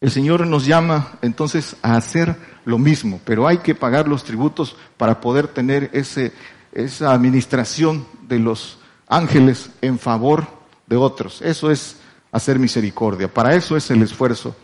El 0.00 0.10
Señor 0.10 0.46
nos 0.46 0.66
llama 0.66 1.18
entonces 1.22 1.76
a 1.82 1.96
hacer 1.96 2.36
lo 2.64 2.78
mismo, 2.78 3.20
pero 3.24 3.46
hay 3.46 3.58
que 3.58 3.74
pagar 3.74 4.06
los 4.06 4.24
tributos 4.24 4.76
para 4.96 5.20
poder 5.20 5.48
tener 5.48 5.90
ese, 5.92 6.32
esa 6.76 7.12
administración 7.12 8.06
de 8.28 8.38
los 8.38 8.78
ángeles 9.08 9.70
en 9.80 9.98
favor 9.98 10.46
de 10.86 10.96
otros. 10.96 11.40
Eso 11.40 11.70
es 11.70 11.96
hacer 12.30 12.58
misericordia. 12.58 13.32
Para 13.32 13.54
eso 13.54 13.76
es 13.76 13.90
el 13.90 14.02
esfuerzo. 14.02 14.54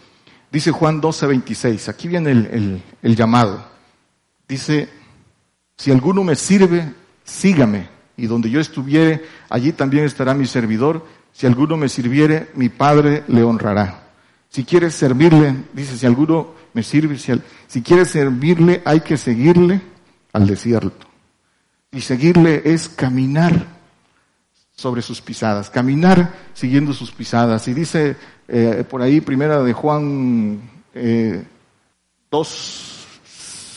Dice 0.51 0.71
Juan 0.71 1.01
12, 1.01 1.27
26. 1.27 1.89
Aquí 1.89 2.09
viene 2.09 2.31
el, 3.03 3.17
llamado. 3.17 3.65
Dice, 4.47 4.91
si 5.79 5.91
alguno 5.91 6.23
me 6.23 6.37
sirve, 6.37 6.93
sígame. 7.25 7.89
Y 8.19 8.27
donde 8.27 8.51
yo 8.51 8.61
estuviere, 8.61 9.25
allí 9.49 9.73
también 9.73 10.05
estará 10.05 10.35
mi 10.35 10.45
servidor. 10.47 11.07
Si 11.33 11.47
alguno 11.47 11.79
me 11.79 11.89
sirviere, 11.89 12.51
mi 12.55 12.69
Padre 12.69 13.25
le 13.29 13.43
honrará. 13.43 14.11
Si 14.51 14.65
quieres 14.65 14.95
servirle, 14.95 15.65
dice, 15.73 15.97
si 15.97 16.05
alguno 16.05 16.49
me 16.75 16.83
sirve, 16.83 17.17
si, 17.17 17.33
si 17.67 17.81
quieres 17.81 18.11
servirle, 18.11 18.83
hay 18.85 19.01
que 19.01 19.17
seguirle 19.17 19.81
al 20.35 20.47
desierto. 20.47 21.12
Y 21.93 22.01
seguirle 22.01 22.63
es 22.65 22.89
caminar 22.89 23.67
sobre 24.75 25.03
sus 25.03 25.21
pisadas, 25.21 25.71
caminar 25.71 26.35
siguiendo 26.55 26.93
sus 26.93 27.13
pisadas. 27.13 27.69
Y 27.69 27.75
dice 27.75 28.17
eh, 28.49 28.85
por 28.89 29.03
ahí, 29.03 29.21
primera 29.21 29.63
de 29.63 29.73
Juan 29.73 30.61
eh, 30.95 31.45
2, 32.31 33.07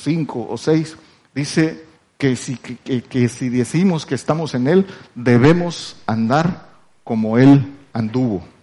5 0.03 0.47
o 0.49 0.57
6, 0.57 0.97
dice 1.33 1.83
que 2.17 2.35
si, 2.35 2.55
que, 2.55 3.03
que 3.03 3.27
si 3.27 3.49
decimos 3.49 4.05
que 4.05 4.15
estamos 4.15 4.55
en 4.55 4.67
Él, 4.67 4.87
debemos 5.13 5.97
andar 6.07 6.69
como 7.03 7.37
Él 7.37 7.73
anduvo 7.93 8.55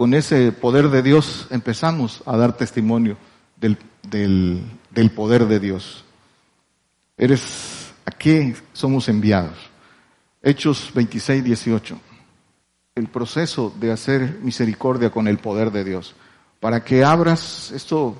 con 0.00 0.14
ese 0.14 0.50
poder 0.50 0.88
de 0.88 1.02
Dios 1.02 1.46
empezamos 1.50 2.22
a 2.24 2.34
dar 2.34 2.56
testimonio 2.56 3.18
del, 3.60 3.76
del, 4.08 5.10
poder 5.10 5.44
de 5.44 5.60
Dios. 5.60 6.06
Eres, 7.18 7.79
¿a 8.04 8.10
qué 8.10 8.54
somos 8.72 9.08
enviados? 9.08 9.70
Hechos 10.42 10.90
26, 10.94 11.44
18. 11.44 12.00
El 12.94 13.08
proceso 13.08 13.72
de 13.78 13.92
hacer 13.92 14.38
misericordia 14.42 15.10
con 15.10 15.28
el 15.28 15.38
poder 15.38 15.70
de 15.70 15.84
Dios. 15.84 16.14
Para 16.58 16.82
que 16.84 17.04
abras, 17.04 17.70
esto 17.72 18.16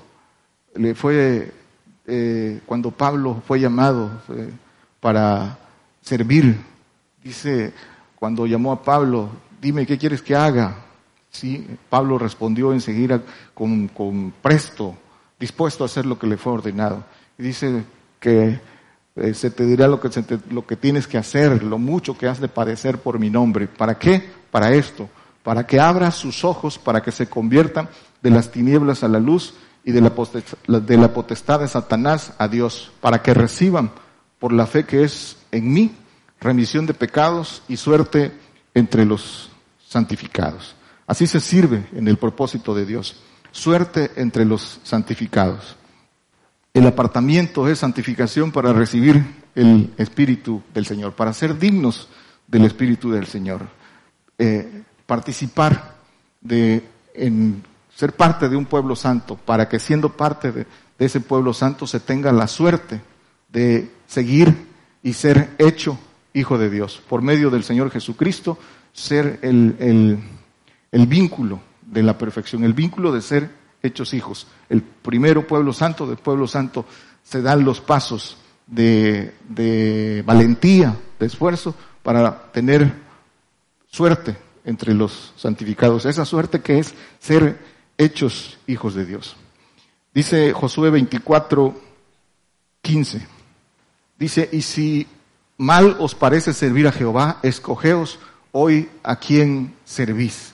le 0.75 0.95
fue 0.95 1.51
eh, 2.07 2.61
cuando 2.65 2.91
Pablo 2.91 3.41
fue 3.45 3.59
llamado 3.59 4.21
para 4.99 5.57
servir. 6.01 6.57
Dice, 7.23 7.73
cuando 8.15 8.45
llamó 8.45 8.71
a 8.71 8.81
Pablo, 8.81 9.29
dime 9.61 9.85
qué 9.85 9.97
quieres 9.97 10.21
que 10.21 10.35
haga. 10.35 10.75
Sí, 11.29 11.65
Pablo 11.89 12.17
respondió 12.17 12.73
enseguida 12.73 13.21
con, 13.53 13.87
con 13.87 14.33
presto, 14.41 14.95
dispuesto 15.39 15.83
a 15.83 15.85
hacer 15.85 16.05
lo 16.05 16.19
que 16.19 16.27
le 16.27 16.37
fue 16.37 16.53
ordenado. 16.53 17.03
Y 17.37 17.43
dice 17.43 17.83
que 18.19 18.59
eh, 19.15 19.33
se 19.33 19.51
te 19.51 19.65
dirá 19.65 19.87
lo 19.87 19.99
que, 19.99 20.09
lo 20.49 20.65
que 20.65 20.75
tienes 20.75 21.07
que 21.07 21.17
hacer, 21.17 21.63
lo 21.63 21.77
mucho 21.77 22.17
que 22.17 22.27
has 22.27 22.39
de 22.39 22.47
padecer 22.47 22.99
por 22.99 23.19
mi 23.19 23.29
nombre. 23.29 23.67
¿Para 23.67 23.97
qué? 23.97 24.23
Para 24.51 24.73
esto, 24.73 25.09
para 25.43 25.65
que 25.65 25.79
abra 25.79 26.11
sus 26.11 26.43
ojos, 26.43 26.77
para 26.77 27.01
que 27.01 27.11
se 27.11 27.27
conviertan 27.27 27.89
de 28.21 28.29
las 28.29 28.51
tinieblas 28.51 29.03
a 29.03 29.07
la 29.07 29.19
luz 29.19 29.53
y 29.83 29.91
de 29.91 30.01
la, 30.01 30.79
de 30.79 30.97
la 30.97 31.13
potestad 31.13 31.59
de 31.59 31.67
Satanás 31.67 32.33
a 32.37 32.47
Dios, 32.47 32.91
para 33.01 33.21
que 33.21 33.33
reciban 33.33 33.91
por 34.39 34.53
la 34.53 34.65
fe 34.65 34.85
que 34.85 35.03
es 35.03 35.37
en 35.51 35.73
mí 35.73 35.95
remisión 36.39 36.85
de 36.85 36.93
pecados 36.93 37.61
y 37.67 37.77
suerte 37.77 38.31
entre 38.73 39.05
los 39.05 39.49
santificados. 39.87 40.75
Así 41.05 41.27
se 41.27 41.39
sirve 41.39 41.85
en 41.93 42.07
el 42.07 42.17
propósito 42.17 42.73
de 42.73 42.85
Dios. 42.85 43.17
Suerte 43.51 44.11
entre 44.15 44.45
los 44.45 44.79
santificados. 44.83 45.75
El 46.73 46.87
apartamiento 46.87 47.67
es 47.67 47.79
santificación 47.79 48.51
para 48.51 48.73
recibir 48.73 49.23
el 49.55 49.93
Espíritu 49.97 50.61
del 50.73 50.85
Señor, 50.85 51.13
para 51.13 51.33
ser 51.33 51.57
dignos 51.57 52.07
del 52.47 52.65
Espíritu 52.65 53.11
del 53.11 53.27
Señor. 53.27 53.67
Eh, 54.37 54.83
participar 55.05 55.95
de, 56.39 56.83
en 57.13 57.63
ser 57.93 58.13
parte 58.13 58.47
de 58.47 58.55
un 58.55 58.65
pueblo 58.65 58.95
santo, 58.95 59.35
para 59.35 59.67
que 59.67 59.79
siendo 59.79 60.09
parte 60.09 60.51
de, 60.51 60.65
ese 60.97 61.19
pueblo 61.19 61.53
santo 61.53 61.87
se 61.87 61.99
tenga 61.99 62.31
la 62.31 62.47
suerte 62.47 63.01
de 63.49 63.91
seguir 64.07 64.67
y 65.01 65.13
ser 65.13 65.55
hecho 65.57 65.97
hijo 66.33 66.57
de 66.57 66.69
Dios. 66.69 67.01
Por 67.09 67.21
medio 67.21 67.49
del 67.49 67.63
Señor 67.63 67.89
Jesucristo, 67.89 68.57
ser 68.93 69.39
el, 69.41 69.75
el 69.79 70.19
el 70.91 71.07
vínculo 71.07 71.61
de 71.81 72.03
la 72.03 72.17
perfección, 72.17 72.63
el 72.63 72.73
vínculo 72.73 73.11
de 73.11 73.21
ser 73.21 73.49
hechos 73.83 74.13
hijos. 74.13 74.47
El 74.69 74.81
primero 74.81 75.45
pueblo 75.47 75.73
santo 75.73 76.07
del 76.07 76.17
pueblo 76.17 76.47
santo 76.47 76.85
se 77.23 77.41
dan 77.41 77.63
los 77.63 77.81
pasos 77.81 78.37
de, 78.67 79.35
de 79.47 80.23
valentía, 80.25 80.97
de 81.19 81.25
esfuerzo, 81.25 81.75
para 82.03 82.51
tener 82.51 82.93
suerte 83.89 84.35
entre 84.65 84.93
los 84.93 85.33
santificados. 85.35 86.05
Esa 86.05 86.25
suerte 86.25 86.61
que 86.61 86.79
es 86.79 86.93
ser 87.19 87.59
hechos 87.97 88.57
hijos 88.67 88.95
de 88.95 89.05
Dios. 89.05 89.35
Dice 90.13 90.53
Josué 90.53 90.89
24, 90.89 91.79
15. 92.81 93.27
Dice, 94.19 94.49
y 94.51 94.61
si 94.61 95.07
mal 95.57 95.95
os 95.99 96.15
parece 96.15 96.53
servir 96.53 96.87
a 96.87 96.91
Jehová, 96.91 97.39
escogeos 97.43 98.19
hoy 98.51 98.89
a 99.03 99.17
quien 99.17 99.73
servís. 99.85 100.53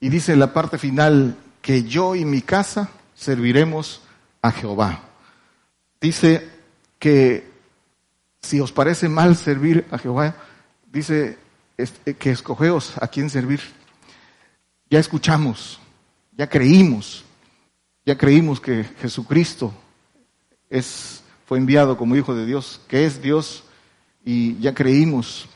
Y 0.00 0.10
dice 0.10 0.36
la 0.36 0.52
parte 0.52 0.78
final 0.78 1.36
que 1.64 1.82
yo 1.84 2.14
y 2.14 2.26
mi 2.26 2.42
casa 2.42 2.90
serviremos 3.14 4.02
a 4.42 4.52
Jehová. 4.52 5.00
Dice 5.98 6.46
que 6.98 7.48
si 8.42 8.60
os 8.60 8.70
parece 8.70 9.08
mal 9.08 9.34
servir 9.34 9.86
a 9.90 9.96
Jehová, 9.96 10.36
dice 10.92 11.38
que 12.18 12.30
escogeos 12.30 12.92
a 13.00 13.08
quién 13.08 13.30
servir. 13.30 13.60
Ya 14.90 14.98
escuchamos, 14.98 15.80
ya 16.36 16.50
creímos, 16.50 17.24
ya 18.04 18.18
creímos 18.18 18.60
que 18.60 18.84
Jesucristo 19.00 19.72
es, 20.68 21.22
fue 21.46 21.56
enviado 21.56 21.96
como 21.96 22.14
Hijo 22.14 22.34
de 22.34 22.44
Dios, 22.44 22.82
que 22.88 23.06
es 23.06 23.22
Dios, 23.22 23.64
y 24.22 24.58
ya 24.58 24.74
creímos 24.74 25.48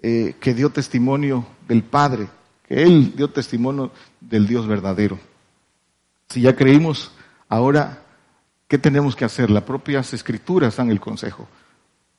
eh, 0.00 0.34
que 0.40 0.54
dio 0.54 0.70
testimonio 0.70 1.46
del 1.68 1.82
Padre 1.82 2.30
él 2.72 3.12
dio 3.14 3.28
testimonio 3.28 3.90
del 4.20 4.46
Dios 4.46 4.66
verdadero. 4.66 5.18
Si 6.32 6.40
ya 6.40 6.56
creímos, 6.56 7.12
ahora, 7.46 8.04
¿qué 8.66 8.78
tenemos 8.78 9.14
que 9.14 9.26
hacer? 9.26 9.50
Las 9.50 9.64
propias 9.64 10.14
escrituras 10.14 10.76
dan 10.76 10.90
el 10.90 10.98
consejo. 10.98 11.46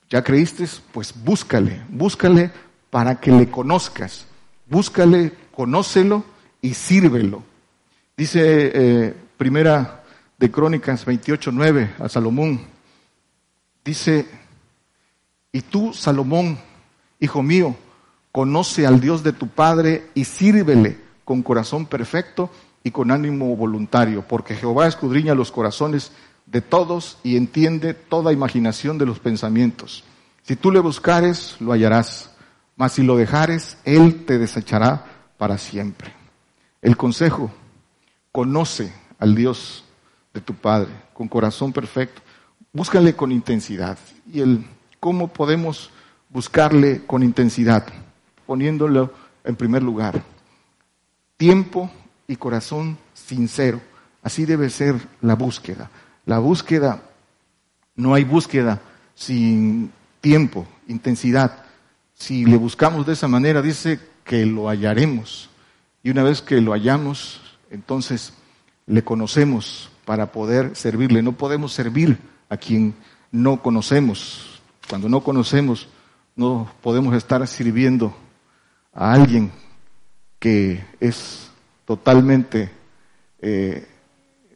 ¿Ya 0.08 0.24
creíste? 0.24 0.68
Pues 0.92 1.12
búscale, 1.24 1.82
búscale 1.90 2.52
para 2.92 3.20
que 3.20 3.32
le 3.32 3.50
conozcas. 3.50 4.28
Búscale, 4.68 5.34
conócelo 5.52 6.24
y 6.62 6.76
sírvelo. 6.76 7.42
Dice 8.16 8.72
eh, 8.72 9.16
primera 9.36 10.04
de 10.38 10.52
Crónicas 10.52 11.08
28.9 11.08 11.94
a 12.00 12.08
Salomón, 12.08 12.62
Dice, 13.84 14.28
y 15.52 15.62
tú, 15.62 15.92
Salomón, 15.92 16.60
hijo 17.20 17.42
mío, 17.42 17.76
conoce 18.32 18.86
al 18.86 19.02
Dios 19.02 19.24
de 19.24 19.34
tu 19.34 19.48
Padre 19.48 20.10
y 20.14 20.26
sírvele 20.26 21.00
con 21.26 21.42
corazón 21.42 21.88
perfecto 21.88 22.52
y 22.84 22.92
con 22.92 23.12
ánimo 23.12 23.56
voluntario, 23.56 24.26
porque 24.28 24.56
Jehová 24.56 24.88
escudriña 24.88 25.36
los 25.36 25.52
corazones 25.52 26.12
de 26.46 26.62
todos 26.62 27.18
y 27.24 27.38
entiende 27.38 27.94
toda 27.94 28.34
imaginación 28.34 28.98
de 28.98 29.06
los 29.06 29.20
pensamientos. 29.20 30.04
Si 30.44 30.56
tú 30.56 30.72
le 30.72 30.80
buscares, 30.80 31.56
lo 31.62 31.72
hallarás, 31.72 32.32
mas 32.76 32.94
si 32.94 33.04
lo 33.04 33.16
dejares, 33.16 33.78
él 33.86 34.26
te 34.26 34.38
desechará 34.38 35.06
para 35.38 35.58
siempre. 35.58 36.14
El 36.82 36.98
consejo, 36.98 37.52
conoce 38.32 38.92
al 39.20 39.36
Dios 39.36 39.86
de 40.34 40.42
tu 40.42 40.54
Padre 40.54 40.92
con 41.14 41.28
corazón 41.28 41.72
perfecto, 41.72 42.22
búscale 42.74 43.16
con 43.16 43.32
intensidad. 43.32 43.98
Y 44.32 44.42
el 44.42 44.66
cómo 45.00 45.30
podemos 45.30 45.92
buscarle 46.30 47.06
con 47.06 47.24
intensidad, 47.24 47.86
poniéndolo 48.46 49.14
en 49.44 49.56
primer 49.56 49.84
lugar. 49.84 50.22
Tiempo 51.38 51.92
y 52.28 52.36
corazón 52.36 52.98
sincero. 53.14 53.82
Así 54.22 54.46
debe 54.46 54.70
ser 54.70 54.96
la 55.22 55.36
búsqueda. 55.36 55.90
La 56.26 56.40
búsqueda, 56.40 57.02
no 57.96 58.14
hay 58.14 58.24
búsqueda 58.24 58.82
sin 59.16 59.92
tiempo, 60.22 60.66
intensidad. 60.88 61.66
Si 62.14 62.46
le 62.46 62.58
buscamos 62.58 63.06
de 63.06 63.14
esa 63.14 63.28
manera, 63.28 63.62
dice 63.62 64.00
que 64.24 64.46
lo 64.46 64.70
hallaremos. 64.70 65.50
Y 66.02 66.10
una 66.10 66.24
vez 66.24 66.42
que 66.42 66.62
lo 66.62 66.72
hallamos, 66.72 67.42
entonces 67.70 68.34
le 68.86 69.04
conocemos 69.04 69.90
para 70.06 70.32
poder 70.32 70.76
servirle. 70.76 71.22
No 71.22 71.34
podemos 71.34 71.74
servir 71.74 72.18
a 72.50 72.58
quien 72.58 72.94
no 73.32 73.62
conocemos. 73.62 74.62
Cuando 74.90 75.10
no 75.10 75.22
conocemos, 75.22 75.88
no 76.36 76.72
podemos 76.82 77.16
estar 77.16 77.46
sirviendo 77.48 78.16
a 78.94 79.14
alguien 79.14 79.52
que 80.40 80.84
es 81.00 81.43
totalmente 81.86 82.72
eh, 83.42 83.88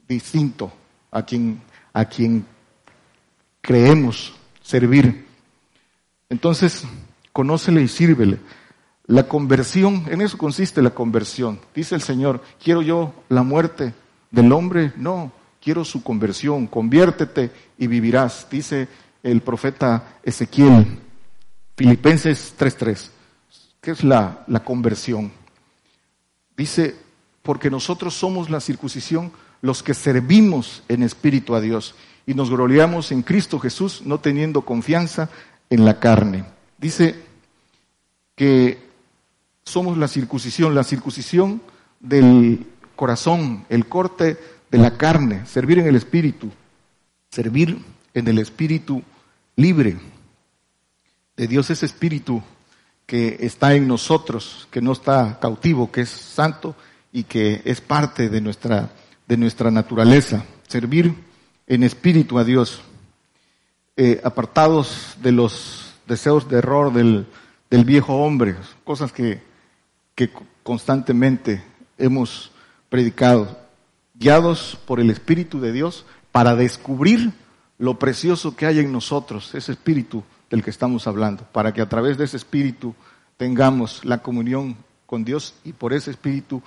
distinto 0.08 0.72
a 1.12 1.24
quien, 1.24 1.62
a 1.94 2.06
quien 2.06 2.46
creemos 3.62 4.34
servir. 4.62 5.26
Entonces, 6.30 6.84
conócele 7.32 7.82
y 7.82 7.88
sírvele. 7.88 8.40
La 9.06 9.28
conversión, 9.28 10.06
en 10.10 10.22
eso 10.22 10.38
consiste 10.38 10.82
la 10.82 10.90
conversión. 10.90 11.60
Dice 11.74 11.96
el 11.96 12.02
Señor, 12.02 12.42
¿quiero 12.62 12.82
yo 12.82 13.14
la 13.30 13.44
muerte 13.44 13.94
del 14.32 14.52
hombre? 14.52 14.92
No, 14.98 15.32
quiero 15.62 15.86
su 15.86 16.04
conversión. 16.04 16.68
Conviértete 16.68 17.52
y 17.78 17.88
vivirás, 17.88 18.48
dice 18.50 18.88
el 19.24 19.42
profeta 19.42 20.20
Ezequiel. 20.24 21.00
Filipenses 21.78 22.54
3.3. 22.58 23.10
¿Qué 23.80 23.92
es 23.92 24.04
la, 24.04 24.44
la 24.48 24.64
conversión? 24.64 25.32
Dice, 26.58 26.96
porque 27.48 27.70
nosotros 27.70 28.14
somos 28.14 28.50
la 28.50 28.60
circuncisión 28.60 29.32
los 29.62 29.82
que 29.82 29.94
servimos 29.94 30.84
en 30.90 31.02
espíritu 31.02 31.56
a 31.56 31.62
Dios 31.62 31.96
y 32.26 32.34
nos 32.34 32.50
gloriamos 32.50 33.14
en 33.14 33.22
Cristo 33.22 33.58
Jesús, 33.58 34.02
no 34.04 34.20
teniendo 34.20 34.64
confianza 34.64 35.30
en 35.70 35.86
la 35.86 35.98
carne. 35.98 36.44
Dice 36.78 37.16
que 38.36 38.84
somos 39.64 39.98
la 39.98 40.10
circuncisión, 40.10 40.76
la 40.76 40.84
circuncisión 40.84 41.62
del 42.02 42.68
corazón, 42.98 43.64
el 43.70 43.88
corte 43.88 44.38
de 44.70 44.78
la 44.78 44.98
carne, 44.98 45.46
servir 45.46 45.80
en 45.80 45.88
el 45.88 45.96
espíritu, 45.96 46.52
servir 47.32 47.82
en 48.14 48.28
el 48.28 48.40
espíritu 48.40 49.02
libre. 49.56 49.98
De 51.38 51.48
Dios 51.48 51.70
ese 51.70 51.86
espíritu 51.86 52.44
que 53.06 53.38
está 53.40 53.74
en 53.74 53.88
nosotros, 53.88 54.68
que 54.70 54.82
no 54.82 54.92
está 54.92 55.40
cautivo, 55.40 55.90
que 55.90 56.02
es 56.02 56.10
santo 56.10 56.76
y 57.12 57.24
que 57.24 57.62
es 57.66 57.82
parte 57.82 58.30
de 58.30 58.42
nuestra 58.42 58.90
de 59.28 59.38
nuestra 59.38 59.70
naturaleza, 59.70 60.46
servir 60.68 61.14
en 61.68 61.84
espíritu 61.84 62.40
a 62.40 62.46
Dios, 62.46 62.82
eh, 63.98 64.22
apartados 64.24 65.18
de 65.22 65.34
los 65.34 65.94
deseos 66.08 66.48
de 66.50 66.60
error 66.60 66.94
del, 66.94 67.28
del 67.70 67.84
viejo 67.84 68.16
hombre, 68.16 68.56
cosas 68.86 69.12
que, 69.12 69.42
que 70.16 70.32
constantemente 70.64 71.62
hemos 71.98 72.52
predicado, 72.90 73.60
guiados 74.14 74.78
por 74.86 75.00
el 75.00 75.10
Espíritu 75.10 75.60
de 75.60 75.74
Dios 75.74 76.06
para 76.32 76.56
descubrir 76.56 77.34
lo 77.78 78.00
precioso 78.00 78.56
que 78.56 78.66
hay 78.66 78.80
en 78.80 78.92
nosotros, 78.92 79.54
ese 79.54 79.74
Espíritu 79.74 80.24
del 80.50 80.64
que 80.64 80.70
estamos 80.70 81.06
hablando, 81.06 81.44
para 81.52 81.74
que 81.74 81.82
a 81.82 81.90
través 81.90 82.18
de 82.18 82.24
ese 82.24 82.38
Espíritu 82.38 82.96
tengamos 83.36 84.06
la 84.06 84.20
comunión 84.20 84.78
con 85.06 85.26
Dios 85.26 85.54
y 85.66 85.74
por 85.74 85.92
ese 85.92 86.12
Espíritu 86.12 86.64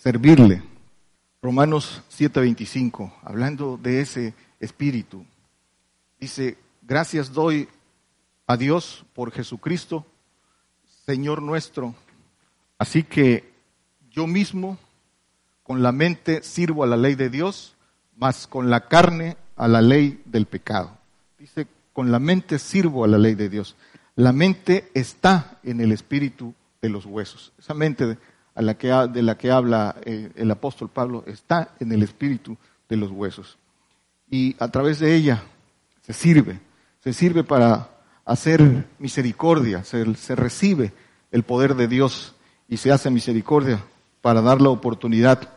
servirle. 0.00 0.62
Romanos 1.42 2.02
7:25, 2.10 3.12
hablando 3.22 3.76
de 3.76 4.00
ese 4.00 4.34
espíritu, 4.58 5.24
dice, 6.18 6.56
gracias 6.82 7.32
doy 7.32 7.68
a 8.46 8.56
Dios 8.56 9.04
por 9.14 9.30
Jesucristo, 9.30 10.06
Señor 11.04 11.42
nuestro. 11.42 11.94
Así 12.78 13.02
que 13.02 13.52
yo 14.10 14.26
mismo 14.26 14.78
con 15.62 15.82
la 15.82 15.92
mente 15.92 16.42
sirvo 16.42 16.82
a 16.82 16.86
la 16.86 16.96
ley 16.96 17.14
de 17.14 17.28
Dios, 17.28 17.74
mas 18.16 18.46
con 18.46 18.70
la 18.70 18.88
carne 18.88 19.36
a 19.56 19.68
la 19.68 19.82
ley 19.82 20.22
del 20.24 20.46
pecado. 20.46 20.96
Dice, 21.38 21.66
con 21.92 22.10
la 22.10 22.18
mente 22.18 22.58
sirvo 22.58 23.04
a 23.04 23.08
la 23.08 23.18
ley 23.18 23.34
de 23.34 23.50
Dios. 23.50 23.76
La 24.16 24.32
mente 24.32 24.90
está 24.94 25.58
en 25.62 25.80
el 25.80 25.92
espíritu 25.92 26.54
de 26.80 26.88
los 26.88 27.04
huesos. 27.04 27.52
Esa 27.58 27.74
mente 27.74 28.18
de 28.60 29.22
la 29.22 29.36
que 29.36 29.50
habla 29.50 29.96
eh, 30.02 30.30
el 30.36 30.50
apóstol 30.50 30.88
Pablo 30.88 31.24
está 31.26 31.74
en 31.80 31.92
el 31.92 32.02
espíritu 32.02 32.56
de 32.88 32.96
los 32.96 33.10
huesos. 33.10 33.58
Y 34.28 34.56
a 34.58 34.68
través 34.68 34.98
de 34.98 35.14
ella 35.14 35.42
se 36.02 36.12
sirve, 36.12 36.60
se 37.02 37.12
sirve 37.12 37.44
para 37.44 37.90
hacer 38.24 38.86
misericordia, 38.98 39.84
se, 39.84 40.14
se 40.14 40.36
recibe 40.36 40.92
el 41.32 41.42
poder 41.42 41.74
de 41.74 41.88
Dios 41.88 42.34
y 42.68 42.76
se 42.76 42.92
hace 42.92 43.10
misericordia 43.10 43.82
para 44.20 44.40
dar 44.40 44.60
la 44.60 44.68
oportunidad 44.68 45.48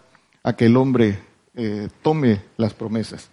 a 0.43 0.53
que 0.53 0.65
el 0.65 0.77
hombre 0.77 1.19
eh, 1.55 1.89
tome 2.01 2.41
las 2.57 2.73
promesas. 2.73 3.29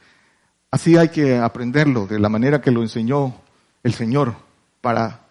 Así 0.70 0.96
hay 0.96 1.09
que 1.09 1.38
aprenderlo 1.38 2.06
de 2.06 2.20
la 2.20 2.28
manera 2.28 2.61
que 2.61 2.70
lo 2.70 2.83
enseñó 2.83 3.35
el 3.83 3.94
Señor 3.94 4.35
para 4.80 5.26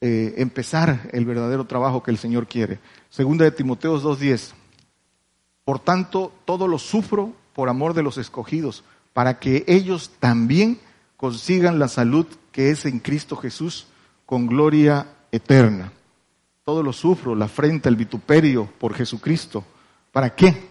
eh, 0.00 0.34
empezar 0.38 1.10
el 1.12 1.24
verdadero 1.24 1.64
trabajo 1.64 2.02
que 2.02 2.10
el 2.10 2.18
Señor 2.18 2.46
quiere. 2.46 2.78
Segunda 3.10 3.44
de 3.44 3.50
Timoteo 3.50 4.00
2.10. 4.00 4.52
Por 5.64 5.80
tanto, 5.80 6.32
todo 6.44 6.68
lo 6.68 6.78
sufro 6.78 7.32
por 7.52 7.68
amor 7.68 7.94
de 7.94 8.02
los 8.02 8.16
escogidos, 8.16 8.84
para 9.12 9.40
que 9.40 9.64
ellos 9.66 10.12
también 10.20 10.78
consigan 11.16 11.78
la 11.78 11.88
salud 11.88 12.26
que 12.52 12.70
es 12.70 12.86
en 12.86 13.00
Cristo 13.00 13.36
Jesús 13.36 13.88
con 14.24 14.46
gloria 14.46 15.06
eterna. 15.32 15.92
Todo 16.64 16.82
lo 16.82 16.92
sufro, 16.92 17.34
la 17.34 17.46
afrenta, 17.46 17.88
el 17.88 17.96
vituperio 17.96 18.68
por 18.78 18.94
Jesucristo. 18.94 19.64
¿Para 20.12 20.34
qué? 20.34 20.68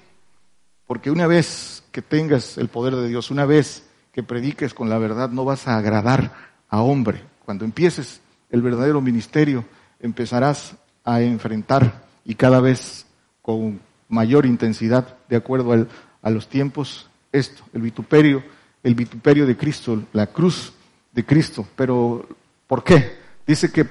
Porque 0.85 1.11
una 1.11 1.27
vez 1.27 1.83
que 1.91 2.01
tengas 2.01 2.57
el 2.57 2.69
poder 2.69 2.95
de 2.95 3.09
Dios, 3.09 3.29
una 3.29 3.45
vez 3.45 3.83
que 4.13 4.23
prediques 4.23 4.73
con 4.73 4.89
la 4.89 4.97
verdad, 4.97 5.29
no 5.29 5.43
vas 5.43 5.67
a 5.67 5.77
agradar 5.77 6.33
a 6.69 6.81
hombre. 6.81 7.23
Cuando 7.43 7.65
empieces 7.65 8.21
el 8.49 8.61
verdadero 8.61 9.01
ministerio, 9.01 9.65
empezarás 9.99 10.75
a 11.03 11.21
enfrentar 11.21 12.05
y 12.25 12.35
cada 12.35 12.59
vez 12.59 13.05
con 13.41 13.79
mayor 14.09 14.45
intensidad, 14.45 15.17
de 15.29 15.35
acuerdo 15.35 15.87
a 16.21 16.29
los 16.29 16.47
tiempos, 16.47 17.09
esto, 17.31 17.63
el 17.73 17.81
vituperio, 17.81 18.43
el 18.83 18.95
vituperio 18.95 19.45
de 19.45 19.57
Cristo, 19.57 20.03
la 20.13 20.27
cruz 20.27 20.73
de 21.11 21.25
Cristo. 21.25 21.67
Pero, 21.75 22.27
¿por 22.67 22.83
qué? 22.83 23.17
Dice 23.45 23.71
que 23.71 23.85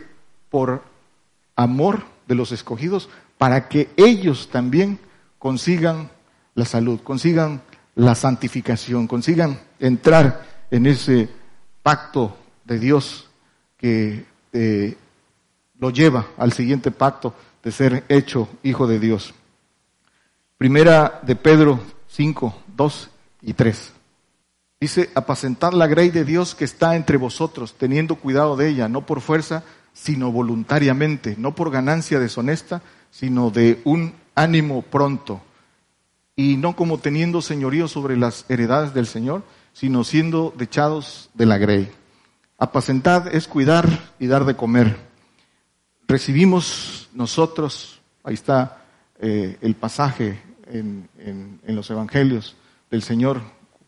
por 0.50 0.82
amor 1.54 2.04
de 2.26 2.34
los 2.34 2.52
escogidos, 2.52 3.08
para 3.38 3.68
que 3.68 3.90
ellos 3.96 4.48
también 4.50 4.98
consigan 5.38 6.10
la 6.54 6.64
salud, 6.64 7.00
consigan 7.02 7.62
la 7.94 8.14
santificación, 8.14 9.06
consigan 9.06 9.60
entrar 9.78 10.46
en 10.70 10.86
ese 10.86 11.28
pacto 11.82 12.36
de 12.64 12.78
Dios 12.78 13.28
que 13.76 14.24
eh, 14.52 14.96
lo 15.78 15.90
lleva 15.90 16.26
al 16.36 16.52
siguiente 16.52 16.90
pacto 16.90 17.34
de 17.62 17.72
ser 17.72 18.04
hecho 18.08 18.48
hijo 18.62 18.86
de 18.86 18.98
Dios. 18.98 19.34
Primera 20.58 21.20
de 21.22 21.36
Pedro 21.36 21.80
5, 22.08 22.62
2 22.76 23.10
y 23.42 23.52
3. 23.52 23.92
Dice, 24.80 25.10
apacentar 25.14 25.74
la 25.74 25.86
grey 25.86 26.10
de 26.10 26.24
Dios 26.24 26.54
que 26.54 26.64
está 26.64 26.96
entre 26.96 27.16
vosotros, 27.16 27.74
teniendo 27.78 28.16
cuidado 28.16 28.56
de 28.56 28.68
ella, 28.68 28.88
no 28.88 29.06
por 29.06 29.20
fuerza, 29.20 29.64
sino 29.92 30.30
voluntariamente, 30.30 31.34
no 31.38 31.54
por 31.54 31.70
ganancia 31.70 32.20
deshonesta, 32.20 32.82
sino 33.10 33.50
de 33.50 33.80
un 33.84 34.12
ánimo 34.34 34.82
pronto, 34.82 35.40
y 36.36 36.56
no 36.58 36.76
como 36.76 36.98
teniendo 36.98 37.40
señorío 37.40 37.88
sobre 37.88 38.16
las 38.16 38.44
heredades 38.50 38.92
del 38.92 39.06
Señor, 39.06 39.42
sino 39.72 40.04
siendo 40.04 40.54
dechados 40.56 41.30
de 41.34 41.46
la 41.46 41.56
grey. 41.56 41.90
Apacentad 42.58 43.34
es 43.34 43.48
cuidar 43.48 44.05
y 44.18 44.26
dar 44.26 44.44
de 44.44 44.56
comer. 44.56 44.96
Recibimos 46.08 47.08
nosotros, 47.12 48.00
ahí 48.22 48.34
está 48.34 48.84
eh, 49.18 49.56
el 49.60 49.74
pasaje 49.74 50.40
en, 50.66 51.08
en, 51.18 51.76
los 51.76 51.90
evangelios 51.90 52.56
del 52.90 53.02
Señor, 53.02 53.40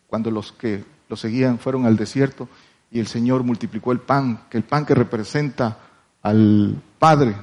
cuando 0.07 0.31
los 0.31 0.53
que 0.53 0.85
lo 1.09 1.17
seguían 1.17 1.59
fueron 1.59 1.87
al 1.87 1.97
desierto 1.97 2.49
y 2.91 3.01
el 3.01 3.07
Señor 3.07 3.43
multiplicó 3.43 3.93
el 3.93 4.01
pan, 4.01 4.45
que 4.51 4.57
el 4.57 4.65
pan 4.65 4.87
que 4.87 4.95
representa 4.95 5.79
al 6.23 6.81
Padre 6.99 7.37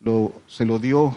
lo, 0.00 0.32
se 0.46 0.64
lo 0.64 0.78
dio 0.78 1.16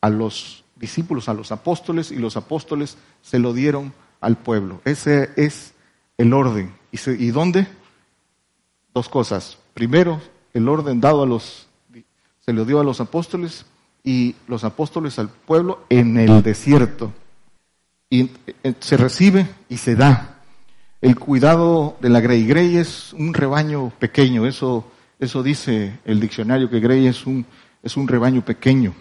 a 0.00 0.10
los 0.10 0.64
discípulos, 0.76 1.28
a 1.28 1.34
los 1.34 1.52
apóstoles, 1.52 2.10
y 2.10 2.16
los 2.16 2.36
apóstoles 2.36 2.98
se 3.22 3.38
lo 3.38 3.52
dieron 3.52 3.92
al 4.20 4.36
pueblo. 4.36 4.80
Ese 4.84 5.30
es 5.36 5.74
el 6.18 6.32
orden. 6.32 6.74
¿Y, 6.90 6.98
¿Y 7.10 7.30
dónde? 7.30 7.66
Dos 8.92 9.08
cosas. 9.08 9.58
Primero, 9.74 10.20
el 10.52 10.68
orden 10.68 11.00
dado 11.00 11.22
a 11.22 11.26
los, 11.26 11.66
se 12.40 12.52
lo 12.52 12.64
dio 12.64 12.80
a 12.80 12.84
los 12.84 13.00
apóstoles 13.00 13.66
y 14.04 14.34
los 14.48 14.64
apóstoles 14.64 15.18
al 15.18 15.28
pueblo 15.28 15.84
en 15.88 16.16
el 16.18 16.42
desierto. 16.42 17.12
Y 18.10 18.30
eh, 18.62 18.74
se 18.80 18.96
recibe 18.96 19.48
y 19.68 19.78
se 19.78 19.96
da. 19.96 20.40
El 21.00 21.18
cuidado 21.18 21.96
de 22.00 22.10
la 22.10 22.20
Grey. 22.20 22.46
Grey 22.46 22.76
es 22.76 23.12
un 23.14 23.34
rebaño 23.34 23.90
pequeño, 23.98 24.46
eso, 24.46 24.84
eso 25.18 25.42
dice 25.42 25.98
el 26.04 26.20
diccionario, 26.20 26.70
que 26.70 26.78
Grey 26.78 27.06
es 27.06 27.26
un, 27.26 27.44
es 27.82 27.96
un 27.96 28.06
rebaño 28.06 28.44
pequeño. 28.44 28.94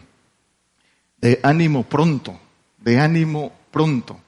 De 1.19 1.39
ánimo 1.43 1.83
pronto, 1.83 2.39
de 2.79 2.99
ánimo 2.99 3.51
pronto. 3.69 4.19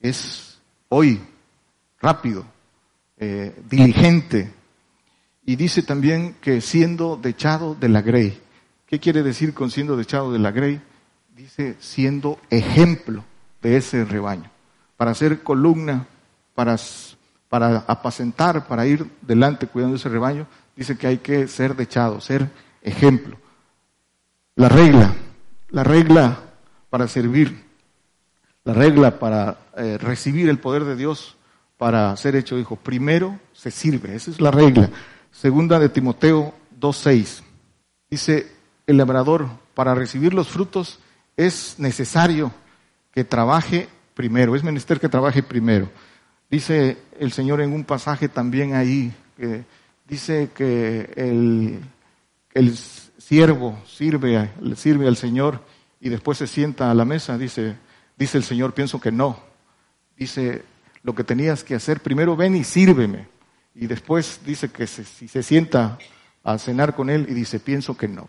Es 0.00 0.58
hoy, 0.90 1.20
rápido, 2.00 2.44
eh, 3.16 3.54
diligente. 3.70 4.52
Y 5.48 5.56
dice 5.56 5.82
también 5.82 6.36
que 6.42 6.60
siendo 6.60 7.16
dechado 7.16 7.74
de 7.74 7.88
la 7.88 8.02
grey. 8.02 8.38
¿Qué 8.84 9.00
quiere 9.00 9.22
decir 9.22 9.54
con 9.54 9.70
siendo 9.70 9.96
dechado 9.96 10.30
de 10.30 10.38
la 10.38 10.50
grey? 10.50 10.78
Dice 11.34 11.74
siendo 11.78 12.38
ejemplo 12.50 13.24
de 13.62 13.78
ese 13.78 14.04
rebaño. 14.04 14.50
Para 14.98 15.14
ser 15.14 15.42
columna, 15.42 16.06
para, 16.54 16.76
apacentar, 17.86 18.66
para 18.66 18.86
ir 18.86 19.10
delante 19.22 19.68
cuidando 19.68 19.96
ese 19.96 20.10
rebaño, 20.10 20.46
dice 20.76 20.98
que 20.98 21.06
hay 21.06 21.16
que 21.16 21.48
ser 21.48 21.76
dechado, 21.76 22.20
ser 22.20 22.50
ejemplo. 22.82 23.38
La 24.54 24.68
regla, 24.68 25.14
la 25.70 25.82
regla 25.82 26.40
para 26.90 27.08
servir, 27.08 27.64
la 28.64 28.74
regla 28.74 29.18
para 29.18 29.56
eh, 29.78 29.96
recibir 29.96 30.50
el 30.50 30.58
poder 30.58 30.84
de 30.84 30.94
Dios 30.94 31.38
para 31.78 32.14
ser 32.18 32.36
hecho 32.36 32.58
hijo. 32.58 32.76
Primero 32.76 33.40
se 33.54 33.70
sirve, 33.70 34.14
esa 34.14 34.30
es 34.30 34.42
la 34.42 34.50
regla. 34.50 34.90
Segunda 35.32 35.78
de 35.78 35.88
Timoteo 35.88 36.54
2.6. 36.80 37.42
Dice, 38.10 38.46
el 38.86 38.96
labrador 38.96 39.48
para 39.74 39.94
recibir 39.94 40.34
los 40.34 40.48
frutos 40.48 40.98
es 41.36 41.76
necesario 41.78 42.52
que 43.12 43.24
trabaje 43.24 43.88
primero, 44.14 44.56
es 44.56 44.64
menester 44.64 44.98
que 44.98 45.08
trabaje 45.08 45.42
primero. 45.42 45.88
Dice 46.50 46.98
el 47.18 47.32
Señor 47.32 47.60
en 47.60 47.72
un 47.72 47.84
pasaje 47.84 48.28
también 48.28 48.74
ahí, 48.74 49.12
que 49.36 49.64
dice 50.08 50.50
que 50.54 51.12
el, 51.16 51.80
el 52.54 52.76
siervo 52.76 53.78
sirve, 53.86 54.50
sirve 54.74 55.06
al 55.06 55.16
Señor 55.16 55.62
y 56.00 56.08
después 56.08 56.38
se 56.38 56.46
sienta 56.46 56.90
a 56.90 56.94
la 56.94 57.04
mesa, 57.04 57.36
dice, 57.36 57.76
dice 58.16 58.38
el 58.38 58.44
Señor, 58.44 58.72
pienso 58.72 59.00
que 59.00 59.12
no. 59.12 59.38
Dice, 60.16 60.64
lo 61.02 61.14
que 61.14 61.24
tenías 61.24 61.62
que 61.62 61.74
hacer, 61.74 62.00
primero 62.00 62.36
ven 62.36 62.56
y 62.56 62.64
sírveme. 62.64 63.28
Y 63.80 63.86
después 63.86 64.40
dice 64.44 64.70
que 64.70 64.88
si 64.88 65.28
se 65.28 65.42
sienta 65.42 65.98
a 66.42 66.58
cenar 66.58 66.96
con 66.96 67.10
él 67.10 67.26
y 67.28 67.34
dice, 67.34 67.60
pienso 67.60 67.96
que 67.96 68.08
no. 68.08 68.28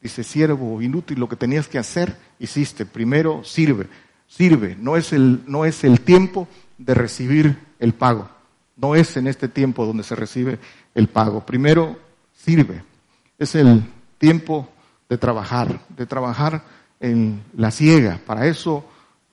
Dice, 0.00 0.24
siervo 0.24 0.80
inútil, 0.80 1.20
lo 1.20 1.28
que 1.28 1.36
tenías 1.36 1.68
que 1.68 1.78
hacer, 1.78 2.16
hiciste. 2.38 2.86
Primero 2.86 3.44
sirve, 3.44 3.88
sirve. 4.26 4.74
No 4.80 4.96
es 4.96 5.12
el, 5.12 5.42
no 5.46 5.66
es 5.66 5.84
el 5.84 6.00
tiempo 6.00 6.48
de 6.78 6.94
recibir 6.94 7.58
el 7.78 7.92
pago. 7.92 8.30
No 8.76 8.94
es 8.94 9.18
en 9.18 9.26
este 9.26 9.48
tiempo 9.48 9.84
donde 9.84 10.02
se 10.02 10.16
recibe 10.16 10.58
el 10.94 11.08
pago. 11.08 11.44
Primero 11.44 11.98
sirve. 12.32 12.82
Es 13.38 13.54
el 13.54 13.84
tiempo 14.16 14.66
de 15.10 15.18
trabajar, 15.18 15.78
de 15.90 16.06
trabajar 16.06 16.64
en 17.00 17.42
la 17.54 17.70
ciega. 17.70 18.18
Para 18.24 18.46
eso 18.46 18.82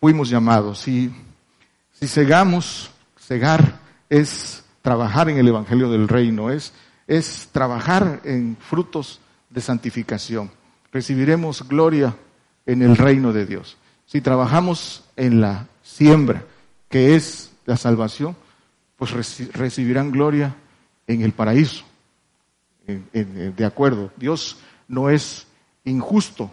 fuimos 0.01 0.29
llamados. 0.29 0.79
Si, 0.81 1.09
si 1.93 2.05
cegamos, 2.05 2.91
cegar 3.17 3.79
es 4.09 4.62
trabajar 4.83 5.29
en 5.29 5.37
el 5.39 5.47
Evangelio 5.47 5.89
del 5.89 6.07
Reino, 6.07 6.51
es, 6.51 6.73
es 7.07 7.49
trabajar 7.51 8.21
en 8.25 8.55
frutos 8.59 9.19
de 9.49 9.61
santificación. 9.61 10.51
Recibiremos 10.91 11.67
gloria 11.67 12.15
en 12.67 12.83
el 12.83 12.95
reino 12.95 13.33
de 13.33 13.47
Dios. 13.47 13.77
Si 14.05 14.21
trabajamos 14.21 15.05
en 15.15 15.41
la 15.41 15.67
siembra, 15.81 16.43
que 16.89 17.15
es 17.15 17.51
la 17.65 17.77
salvación, 17.77 18.35
pues 18.97 19.11
recibirán 19.53 20.11
gloria 20.11 20.55
en 21.07 21.21
el 21.21 21.31
paraíso. 21.31 21.85
de 22.85 23.65
acuerdo, 23.65 24.11
Dios 24.17 24.57
no 24.87 25.09
es 25.09 25.47
injusto. 25.85 26.51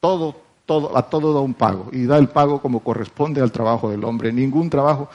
Todo, 0.00 0.40
todo, 0.64 0.96
a 0.96 1.02
todo 1.02 1.34
da 1.34 1.40
un 1.40 1.54
pago 1.54 1.88
y 1.92 2.06
da 2.06 2.18
el 2.18 2.28
pago 2.28 2.62
como 2.62 2.80
corresponde 2.80 3.40
al 3.40 3.50
trabajo 3.50 3.90
del 3.90 4.04
hombre. 4.04 4.32
Ningún 4.32 4.70
trabajo 4.70 5.10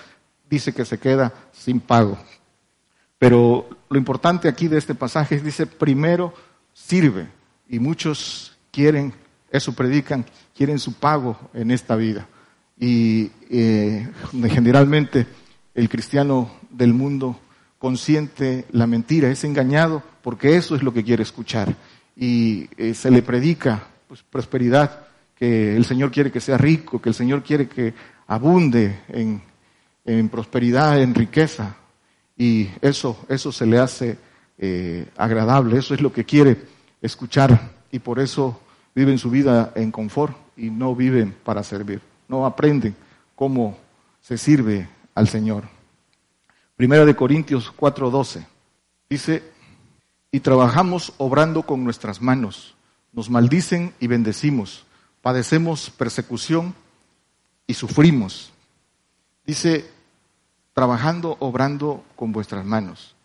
dice 0.54 0.74
que 0.74 0.86
se 0.86 1.00
queda 1.00 1.34
sin 1.52 1.80
pago. 1.80 2.18
Pero 3.18 3.70
lo 3.90 3.98
importante 3.98 4.48
aquí 4.48 4.68
de 4.68 4.78
este 4.78 4.96
pasaje 4.96 5.36
es, 5.36 5.44
dice, 5.44 5.66
primero 5.66 6.34
sirve. 6.74 7.28
Y 7.70 7.80
muchos 7.80 8.58
quieren, 8.72 9.14
eso 9.50 9.74
predican, 9.74 10.26
quieren 10.56 10.80
su 10.80 10.94
pago 10.94 11.38
en 11.54 11.72
esta 11.72 11.96
vida. 11.96 12.28
Y 12.78 13.32
eh, 13.50 14.10
generalmente 14.50 15.26
el 15.74 15.90
cristiano 15.90 16.52
del 16.70 16.94
mundo 16.94 17.40
consiente 17.80 18.66
la 18.72 18.88
mentira, 18.88 19.30
es 19.30 19.44
engañado 19.44 20.04
porque 20.22 20.56
eso 20.56 20.76
es 20.76 20.84
lo 20.84 20.94
que 20.94 21.04
quiere 21.04 21.24
escuchar 21.24 21.76
y 22.16 22.70
eh, 22.78 22.94
se 22.94 23.12
le 23.12 23.22
predica 23.22 23.88
pues, 24.08 24.24
prosperidad, 24.24 25.08
que 25.36 25.76
el 25.76 25.84
Señor 25.86 26.12
quiere 26.12 26.32
que 26.32 26.40
sea 26.40 26.58
rico, 26.58 27.02
que 27.02 27.10
el 27.10 27.16
Señor 27.16 27.44
quiere 27.44 27.68
que 27.68 27.94
abunde 28.28 29.02
en, 29.10 29.42
en 30.06 30.30
prosperidad, 30.30 31.02
en 31.02 31.16
riqueza. 31.16 31.76
Y 32.38 32.70
eso, 32.82 33.18
eso 33.30 33.52
se 33.52 33.66
le 33.66 33.80
hace 33.80 34.18
eh, 34.58 35.08
agradable, 35.18 35.78
eso 35.78 35.94
es 35.94 36.02
lo 36.02 36.12
que 36.12 36.26
quiere 36.26 36.58
escuchar. 37.02 37.72
Y 37.92 38.00
por 38.00 38.20
eso 38.20 38.60
viven 38.96 39.18
su 39.18 39.30
vida 39.30 39.72
en 39.76 39.92
confort 39.92 40.36
y 40.58 40.70
no 40.70 40.96
viven 40.96 41.36
para 41.44 41.64
servir. 41.64 42.02
No 42.28 42.46
aprenden 42.46 42.96
cómo 43.36 43.78
se 44.22 44.38
sirve 44.38 44.88
al 45.16 45.28
Señor. 45.28 45.66
Primera 46.76 47.06
de 47.06 47.16
Corintios 47.16 47.72
4:12 47.76 48.46
dice, 49.10 49.44
y 50.32 50.40
trabajamos 50.40 51.14
obrando 51.18 51.64
con 51.64 51.84
nuestras 51.84 52.22
manos. 52.22 52.76
Nos 53.12 53.30
maldicen 53.30 53.94
y 54.00 54.08
bendecimos. 54.08 54.86
Padecemos 55.22 55.92
persecución 55.92 56.74
y 57.68 57.76
sufrimos. 57.76 58.53
Dice, 59.46 59.90
trabajando, 60.74 61.38
obrando 61.40 62.04
con 62.16 62.32
vuestras 62.32 62.66
manos. 62.66 63.16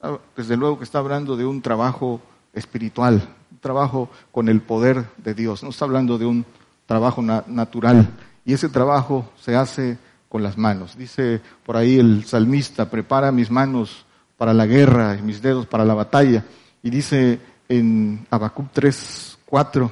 Ah, 0.00 0.18
desde 0.36 0.56
luego 0.56 0.78
que 0.78 0.84
está 0.84 0.98
hablando 0.98 1.36
de 1.36 1.44
un 1.44 1.62
trabajo 1.62 2.20
espiritual, 2.52 3.28
un 3.50 3.58
trabajo 3.58 4.10
con 4.32 4.48
el 4.48 4.60
poder 4.60 5.06
de 5.18 5.34
Dios. 5.34 5.62
No 5.62 5.70
está 5.70 5.84
hablando 5.84 6.18
de 6.18 6.26
un 6.26 6.46
trabajo 6.86 7.22
natural. 7.22 8.08
Y 8.44 8.54
ese 8.54 8.68
trabajo 8.68 9.30
se 9.38 9.56
hace 9.56 9.98
con 10.28 10.42
las 10.42 10.56
manos. 10.56 10.96
Dice 10.96 11.40
por 11.64 11.76
ahí 11.76 11.98
el 11.98 12.24
salmista, 12.24 12.90
prepara 12.90 13.32
mis 13.32 13.50
manos 13.50 14.06
para 14.36 14.54
la 14.54 14.66
guerra 14.66 15.16
y 15.16 15.22
mis 15.22 15.42
dedos 15.42 15.66
para 15.66 15.84
la 15.84 15.94
batalla. 15.94 16.44
Y 16.82 16.90
dice 16.90 17.40
en 17.68 18.26
Habacuc 18.30 18.70
3, 18.72 19.38
4, 19.44 19.90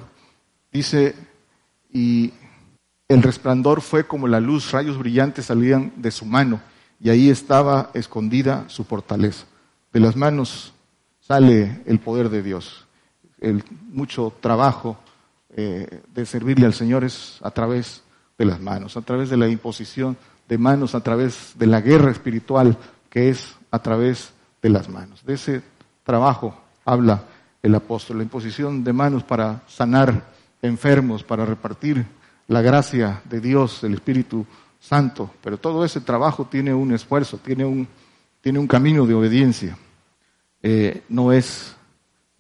dice, 0.72 1.14
y 1.92 2.32
el 3.08 3.22
resplandor 3.22 3.80
fue 3.80 4.06
como 4.06 4.28
la 4.28 4.40
luz, 4.40 4.72
rayos 4.72 4.98
brillantes 4.98 5.46
salían 5.46 5.92
de 5.96 6.10
su 6.10 6.24
mano, 6.24 6.60
y 7.00 7.10
ahí 7.10 7.28
estaba 7.28 7.90
escondida 7.94 8.64
su 8.68 8.84
fortaleza. 8.84 9.46
De 9.92 10.00
las 10.00 10.16
manos 10.16 10.72
sale 11.20 11.82
el 11.86 11.98
poder 11.98 12.30
de 12.30 12.42
Dios. 12.42 12.86
El 13.40 13.62
mucho 13.90 14.32
trabajo 14.40 14.96
eh, 15.50 16.00
de 16.14 16.26
servirle 16.26 16.66
al 16.66 16.74
Señor 16.74 17.04
es 17.04 17.38
a 17.42 17.50
través 17.50 18.02
de 18.38 18.44
las 18.44 18.60
manos, 18.60 18.96
a 18.96 19.02
través 19.02 19.30
de 19.30 19.36
la 19.36 19.48
imposición 19.48 20.16
de 20.48 20.58
manos, 20.58 20.94
a 20.94 21.00
través 21.00 21.52
de 21.56 21.66
la 21.66 21.80
guerra 21.80 22.10
espiritual 22.10 22.76
que 23.10 23.28
es 23.28 23.54
a 23.70 23.78
través 23.80 24.32
de 24.62 24.70
las 24.70 24.88
manos. 24.88 25.24
De 25.24 25.34
ese 25.34 25.62
trabajo 26.04 26.56
habla 26.84 27.24
el 27.62 27.74
apóstol, 27.74 28.18
la 28.18 28.24
imposición 28.24 28.82
de 28.82 28.92
manos 28.92 29.22
para 29.22 29.62
sanar 29.68 30.24
enfermos, 30.62 31.22
para 31.22 31.44
repartir 31.44 32.04
la 32.48 32.62
gracia 32.62 33.22
de 33.24 33.40
Dios, 33.40 33.82
el 33.84 33.94
Espíritu 33.94 34.46
Santo. 34.80 35.30
Pero 35.42 35.58
todo 35.58 35.84
ese 35.84 36.00
trabajo 36.00 36.46
tiene 36.46 36.74
un 36.74 36.92
esfuerzo, 36.92 37.38
tiene 37.38 37.64
un, 37.64 37.88
tiene 38.40 38.58
un 38.58 38.66
camino 38.66 39.06
de 39.06 39.14
obediencia. 39.14 39.78
eh, 40.62 41.02
no, 41.08 41.32
es, 41.32 41.76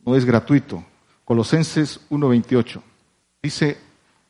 no 0.04 0.16
es 0.16 0.24
gratuito. 0.24 0.82
Colosenses 1.24 2.00
1.28 2.10 2.80
dice, 3.42 3.78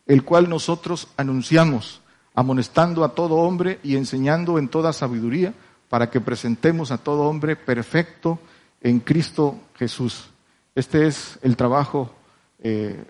el 0.07 0.25
cual 0.25 0.49
nosotros 0.49 1.09
anunciamos, 1.17 2.01
amonestando 2.35 3.05
a 3.05 3.15
todo 3.15 3.37
hombre 3.37 3.79
y 3.83 3.97
enseñando 3.97 4.59
en 4.59 4.69
toda 4.69 4.93
sabiduría, 4.93 5.55
para 5.89 6.11
que 6.11 6.21
presentemos 6.21 6.91
a 6.91 6.99
todo 6.99 7.23
hombre 7.23 7.55
perfecto 7.55 8.41
en 8.81 8.99
Cristo 8.99 9.61
Jesús. 9.77 10.27
Este 10.75 11.07
es 11.07 11.39
el 11.43 11.57
trabajo 11.57 12.13
eh, 12.59 13.05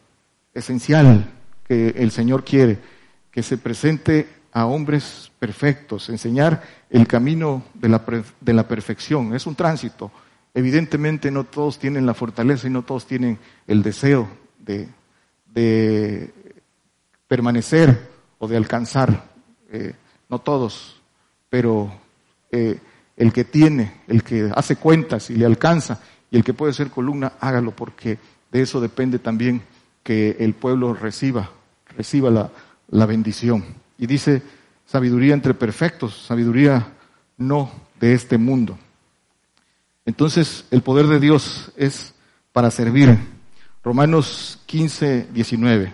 esencial 0.52 1.30
que 1.66 1.88
el 1.96 2.10
Señor 2.10 2.44
quiere, 2.44 2.78
que 3.30 3.42
se 3.42 3.58
presente 3.58 4.28
a 4.52 4.66
hombres 4.66 5.32
perfectos, 5.38 6.08
enseñar 6.08 6.62
el 6.90 7.06
camino 7.06 7.64
de 7.74 7.88
la, 7.88 8.02
de 8.40 8.52
la 8.52 8.68
perfección. 8.68 9.34
Es 9.34 9.46
un 9.46 9.56
tránsito. 9.56 10.12
Evidentemente 10.54 11.30
no 11.30 11.44
todos 11.44 11.78
tienen 11.78 12.06
la 12.06 12.14
fortaleza 12.14 12.68
y 12.68 12.70
no 12.70 12.82
todos 12.82 13.06
tienen 13.06 13.38
el 13.66 13.82
deseo 13.82 14.28
de, 14.60 14.88
de 15.46 16.32
permanecer 17.26 18.08
o 18.38 18.46
de 18.46 18.56
alcanzar. 18.56 19.24
Eh, 19.72 19.94
no 20.28 20.38
todos, 20.38 21.00
pero 21.50 21.92
eh, 22.52 22.78
el 23.16 23.32
que 23.32 23.44
tiene, 23.44 24.02
el 24.06 24.22
que 24.22 24.50
hace 24.54 24.76
cuentas 24.76 25.30
y 25.30 25.34
le 25.34 25.46
alcanza, 25.46 26.00
y 26.30 26.36
el 26.36 26.44
que 26.44 26.54
puede 26.54 26.72
ser 26.72 26.90
columna, 26.90 27.32
hágalo, 27.40 27.72
porque 27.72 28.18
de 28.52 28.62
eso 28.62 28.80
depende 28.80 29.18
también 29.18 29.62
que 30.04 30.36
el 30.38 30.54
pueblo 30.54 30.94
reciba, 30.94 31.50
reciba 31.96 32.30
la, 32.30 32.50
la 32.88 33.06
bendición. 33.06 33.64
Y 33.98 34.06
dice, 34.06 34.42
sabiduría 34.86 35.34
entre 35.34 35.54
perfectos, 35.54 36.24
sabiduría 36.26 36.86
no 37.36 37.72
de 37.98 38.14
este 38.14 38.38
mundo. 38.38 38.78
Entonces, 40.06 40.66
el 40.70 40.82
poder 40.82 41.06
de 41.06 41.18
Dios 41.18 41.72
es 41.76 42.14
para 42.52 42.70
servir. 42.70 43.18
Romanos 43.82 44.60
15, 44.66 45.28
19. 45.32 45.92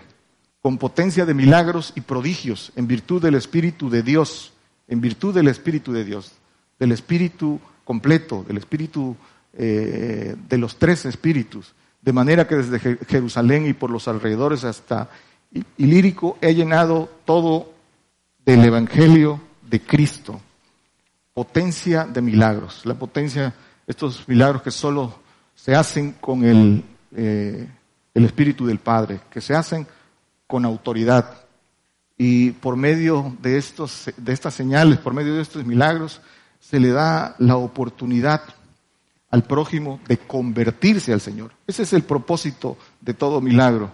Con 0.61 0.77
potencia 0.77 1.25
de 1.25 1.33
milagros 1.33 1.93
y 1.95 2.01
prodigios, 2.01 2.71
en 2.75 2.87
virtud 2.87 3.21
del 3.21 3.35
Espíritu 3.35 3.89
de 3.89 4.03
Dios, 4.03 4.53
en 4.87 5.01
virtud 5.01 5.33
del 5.33 5.47
Espíritu 5.47 5.91
de 5.91 6.03
Dios, 6.03 6.33
del 6.79 6.91
Espíritu 6.91 7.59
completo, 7.83 8.43
del 8.47 8.57
Espíritu 8.57 9.15
eh, 9.53 10.35
de 10.47 10.57
los 10.57 10.77
tres 10.77 11.05
Espíritus, 11.05 11.73
de 12.01 12.13
manera 12.13 12.47
que 12.47 12.55
desde 12.55 12.79
Jerusalén 13.05 13.67
y 13.67 13.73
por 13.73 13.89
los 13.89 14.07
alrededores 14.07 14.63
hasta 14.63 15.09
Ilírico 15.77 16.37
he 16.41 16.53
llenado 16.53 17.09
todo 17.25 17.73
del 18.45 18.63
Evangelio 18.65 19.39
de 19.69 19.81
Cristo. 19.81 20.39
Potencia 21.33 22.05
de 22.05 22.21
milagros. 22.21 22.85
La 22.85 22.95
potencia, 22.95 23.53
estos 23.85 24.27
milagros 24.27 24.61
que 24.61 24.71
solo 24.71 25.19
se 25.55 25.75
hacen 25.75 26.13
con 26.13 26.43
el, 26.43 26.83
eh, 27.15 27.67
el 28.13 28.25
Espíritu 28.25 28.65
del 28.65 28.79
Padre, 28.79 29.21
que 29.29 29.41
se 29.41 29.53
hacen 29.53 29.85
con 30.47 30.65
autoridad. 30.65 31.45
Y 32.17 32.51
por 32.51 32.75
medio 32.75 33.35
de, 33.41 33.57
estos, 33.57 34.11
de 34.17 34.33
estas 34.33 34.53
señales, 34.53 34.97
por 34.97 35.13
medio 35.13 35.35
de 35.35 35.41
estos 35.41 35.65
milagros, 35.65 36.21
se 36.59 36.79
le 36.79 36.89
da 36.89 37.35
la 37.39 37.57
oportunidad 37.57 38.41
al 39.31 39.43
prójimo 39.43 39.99
de 40.07 40.17
convertirse 40.17 41.13
al 41.13 41.21
Señor. 41.21 41.53
Ese 41.65 41.83
es 41.83 41.93
el 41.93 42.03
propósito 42.03 42.77
de 42.99 43.13
todo 43.13 43.41
milagro 43.41 43.91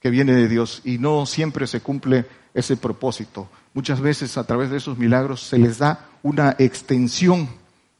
que 0.00 0.10
viene 0.10 0.32
de 0.32 0.48
Dios 0.48 0.80
y 0.84 0.98
no 0.98 1.26
siempre 1.26 1.66
se 1.66 1.80
cumple 1.80 2.26
ese 2.54 2.76
propósito. 2.76 3.48
Muchas 3.74 4.00
veces 4.00 4.36
a 4.38 4.44
través 4.44 4.70
de 4.70 4.78
esos 4.78 4.98
milagros 4.98 5.42
se 5.42 5.58
les 5.58 5.78
da 5.78 6.08
una 6.22 6.56
extensión 6.58 7.48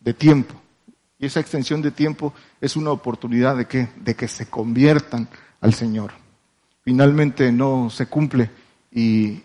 de 0.01 0.15
tiempo 0.15 0.55
y 1.19 1.27
esa 1.27 1.41
extensión 1.41 1.83
de 1.83 1.91
tiempo 1.91 2.33
es 2.61 2.77
una 2.77 2.91
oportunidad 2.91 3.57
de 3.57 3.67
que, 3.67 3.89
de 3.97 4.15
que 4.15 4.29
se 4.29 4.47
conviertan 4.47 5.29
al 5.61 5.75
Señor. 5.75 6.13
Finalmente 6.85 7.53
no 7.53 7.91
se 7.91 8.07
cumple 8.07 8.51
y, 8.93 9.43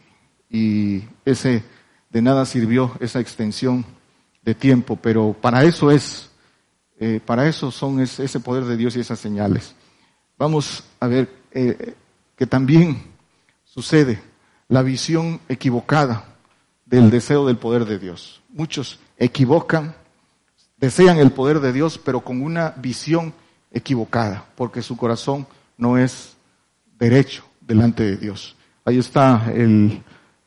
y 0.49 1.03
ese 1.25 1.63
de 2.10 2.21
nada 2.21 2.45
sirvió 2.45 2.95
esa 2.99 3.19
extensión 3.19 3.84
de 4.43 4.53
tiempo, 4.53 4.95
pero 4.95 5.36
para 5.41 5.63
eso 5.63 5.89
es 5.89 6.29
eh, 7.06 7.20
para 7.20 7.50
eso 7.50 7.70
son 7.70 8.00
ese 8.00 8.39
poder 8.39 8.63
de 8.63 8.78
Dios 8.78 8.96
y 8.96 9.02
esas 9.02 9.20
señales. 9.20 9.76
Vamos 10.38 10.86
a 11.02 11.08
ver 11.08 11.30
eh, 11.52 11.96
que 12.38 12.48
también 12.48 13.04
sucede 13.66 14.22
la 14.70 14.84
visión 14.84 15.42
equivocada 15.50 16.38
del 16.86 17.10
deseo 17.10 17.46
del 17.46 17.58
poder 17.58 17.84
de 17.84 18.00
Dios. 18.00 18.42
Muchos 18.48 19.02
equivocan, 19.18 19.94
desean 20.78 21.18
el 21.18 21.32
poder 21.32 21.60
de 21.60 21.74
Dios, 21.74 21.98
pero 21.98 22.22
con 22.22 22.42
una 22.42 22.70
visión 22.78 23.34
equivocada, 23.70 24.46
porque 24.56 24.82
su 24.82 24.96
corazón 24.96 25.46
no 25.78 25.98
es 25.98 26.38
derecho 26.98 27.44
delante 27.60 28.04
de 28.04 28.16
Dios. 28.16 28.56
Ahí 28.86 28.98
está 28.98 29.52
el 29.54 30.02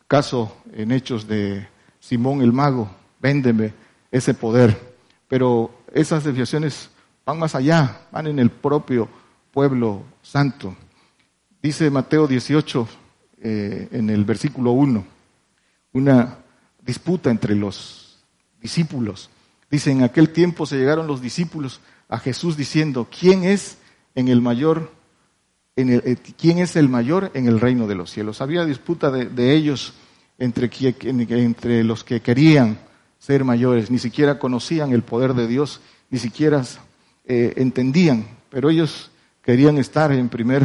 caso 0.08 0.56
en 0.72 0.90
hechos 0.90 1.28
de 1.28 1.68
Simón 2.00 2.40
el 2.40 2.54
mago, 2.54 2.88
véndeme 3.20 3.74
ese 4.10 4.32
poder. 4.32 4.96
Pero 5.28 5.75
esas 5.96 6.24
desviaciones 6.24 6.90
van 7.24 7.38
más 7.38 7.54
allá, 7.54 8.02
van 8.12 8.26
en 8.26 8.38
el 8.38 8.50
propio 8.50 9.08
pueblo 9.50 10.04
santo. 10.22 10.76
Dice 11.62 11.90
Mateo 11.90 12.26
18, 12.26 12.88
eh, 13.42 13.88
en 13.90 14.10
el 14.10 14.24
versículo 14.24 14.72
1, 14.72 15.04
una 15.94 16.38
disputa 16.82 17.30
entre 17.30 17.54
los 17.56 18.18
discípulos. 18.60 19.30
Dice, 19.70 19.90
en 19.90 20.02
aquel 20.02 20.30
tiempo 20.30 20.66
se 20.66 20.76
llegaron 20.76 21.06
los 21.06 21.20
discípulos 21.20 21.80
a 22.08 22.18
Jesús 22.18 22.56
diciendo, 22.56 23.08
¿quién 23.10 23.44
es 23.44 23.78
en 24.14 24.28
el 24.28 24.40
mayor, 24.40 24.92
en 25.74 25.88
el, 25.88 26.02
eh, 26.04 26.16
quién 26.38 26.58
es 26.58 26.76
el 26.76 26.88
mayor 26.88 27.30
en 27.34 27.48
el 27.48 27.58
reino 27.58 27.86
de 27.86 27.94
los 27.94 28.10
cielos? 28.10 28.40
Había 28.40 28.64
disputa 28.64 29.10
de, 29.10 29.54
ellos 29.54 29.94
entre, 30.38 30.70
entre 31.00 31.82
los 31.82 32.04
que 32.04 32.20
querían 32.20 32.85
ser 33.18 33.44
mayores, 33.44 33.90
ni 33.90 33.98
siquiera 33.98 34.38
conocían 34.38 34.92
el 34.92 35.02
poder 35.02 35.34
de 35.34 35.46
Dios, 35.46 35.80
ni 36.10 36.18
siquiera 36.18 36.62
eh, 37.24 37.54
entendían, 37.56 38.26
pero 38.50 38.70
ellos 38.70 39.10
querían 39.42 39.78
estar 39.78 40.12
en 40.12 40.28
primer 40.28 40.62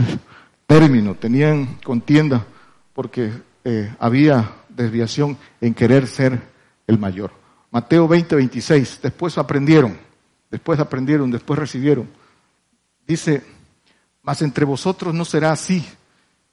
término, 0.68 1.16
tenían 1.16 1.76
contienda 1.84 2.46
porque 2.94 3.32
eh, 3.64 3.94
había 4.00 4.52
desviación 4.70 5.38
en 5.60 5.74
querer 5.74 6.08
ser 6.08 6.42
el 6.88 6.98
mayor. 6.98 7.32
Mateo 7.72 8.08
20, 8.08 8.36
26, 8.36 9.00
después 9.02 9.38
aprendieron, 9.38 9.98
después 10.50 10.80
aprendieron, 10.80 11.32
después 11.32 11.60
recibieron. 11.60 12.10
Dice, 13.08 13.44
mas 14.22 14.42
entre 14.42 14.66
vosotros 14.66 15.14
no 15.14 15.26
será 15.26 15.52
así, 15.52 15.86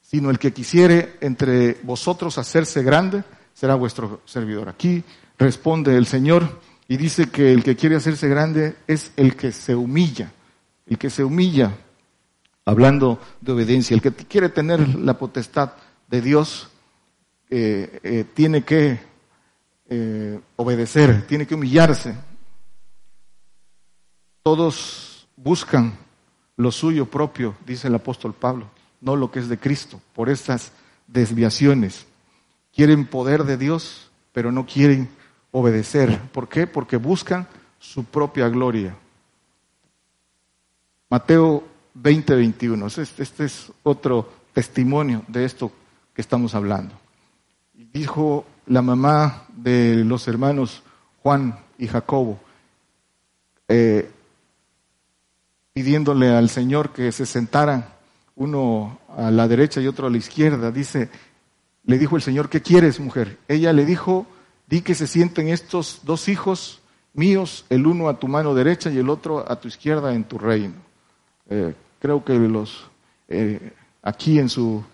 sino 0.01 0.31
el 0.31 0.39
que 0.39 0.53
quisiere 0.53 1.17
entre 1.21 1.75
vosotros 1.83 2.39
hacerse 2.39 2.83
grande 2.83 3.25
será 3.53 3.75
vuestro 3.75 4.23
servidor. 4.25 4.69
Aquí 4.69 5.03
responde 5.39 5.97
el 5.97 6.07
Señor 6.07 6.61
y 6.89 6.97
dice 6.97 7.31
que 7.31 7.53
el 7.53 7.63
que 7.63 7.77
quiere 7.77 7.97
hacerse 7.97 8.29
grande 8.29 8.77
es 8.87 9.13
el 9.17 9.37
que 9.37 9.53
se 9.53 9.75
humilla, 9.75 10.33
el 10.87 10.99
que 10.99 11.11
se 11.11 11.23
humilla, 11.23 11.77
hablando 12.65 13.21
de 13.41 13.53
obediencia, 13.53 13.95
el 13.95 14.03
que 14.03 14.13
quiere 14.13 14.49
tener 14.49 14.97
la 14.97 15.17
potestad 15.17 15.73
de 16.09 16.21
Dios, 16.21 16.69
eh, 17.51 18.01
eh, 18.03 18.25
tiene 18.35 18.63
que 18.63 19.01
eh, 19.89 20.41
obedecer, 20.57 21.27
tiene 21.27 21.47
que 21.47 21.55
humillarse. 21.55 22.15
Todos 24.43 25.29
buscan 25.37 25.95
lo 26.57 26.73
suyo 26.73 27.07
propio, 27.07 27.55
dice 27.65 27.89
el 27.89 27.95
apóstol 27.95 28.35
Pablo, 28.35 28.71
no 29.01 29.15
lo 29.15 29.31
que 29.31 29.39
es 29.39 29.49
de 29.49 29.59
Cristo, 29.59 30.01
por 30.15 30.29
estas 30.29 30.73
desviaciones. 31.07 32.07
Quieren 32.75 33.07
poder 33.07 33.45
de 33.45 33.57
Dios, 33.57 34.11
pero 34.33 34.53
no 34.53 34.67
quieren 34.67 35.09
obedecer. 35.51 36.21
¿Por 36.33 36.49
qué? 36.49 36.67
Porque 36.67 36.97
buscan 36.97 37.47
su 37.79 38.05
propia 38.05 38.49
gloria. 38.49 38.97
Mateo 41.11 41.65
20, 41.95 42.35
21. 42.35 42.87
Este, 42.87 43.23
este, 43.23 43.45
es 43.45 43.73
otro 43.83 44.31
testimonio 44.53 45.23
de 45.29 45.45
esto 45.45 45.73
que 46.15 46.21
estamos 46.21 46.55
hablando. 46.55 46.95
Dijo 47.75 48.45
la 48.67 48.83
mamá 48.83 49.45
de 49.57 50.05
los 50.05 50.29
hermanos 50.29 50.83
Juan 51.23 51.59
y 51.79 51.87
Jacobo, 51.87 52.39
eh, 53.69 54.11
pidiéndole 55.73 56.29
al 56.31 56.51
Señor 56.51 56.93
que 56.93 57.13
se 57.13 57.25
sentaran 57.25 57.87
uno 58.37 58.99
a 59.17 59.31
la 59.31 59.49
derecha 59.49 59.81
y 59.81 59.87
otro 59.87 60.07
a 60.07 60.11
la 60.11 60.17
izquierda. 60.17 60.71
Dice, 60.71 61.09
le 61.85 61.99
dijo 61.99 62.17
el 62.17 62.23
Señor, 62.23 62.49
¿qué 62.49 62.61
quieres, 62.63 63.01
mujer? 63.01 63.39
Ella 63.49 63.73
le 63.73 63.85
dijo, 63.85 64.27
Di 64.69 64.83
que 64.83 64.95
se 64.95 65.07
sienten 65.07 65.49
estos 65.49 66.01
dos 66.05 66.29
hijos 66.29 66.81
míos, 67.15 67.65
el 67.71 67.87
uno 67.87 68.09
a 68.09 68.19
tu 68.19 68.29
mano 68.29 68.55
derecha 68.55 68.91
y 68.91 68.99
el 68.99 69.09
otro 69.09 69.51
a 69.51 69.59
tu 69.59 69.67
izquierda 69.67 70.15
en 70.15 70.25
tu 70.25 70.39
reino. 70.39 70.75
Eh, 71.49 71.75
creo 71.99 72.23
que 72.23 72.35
los 72.35 72.87
eh, 73.29 73.73
aquí 74.03 74.39
en 74.39 74.51
su 74.51 74.85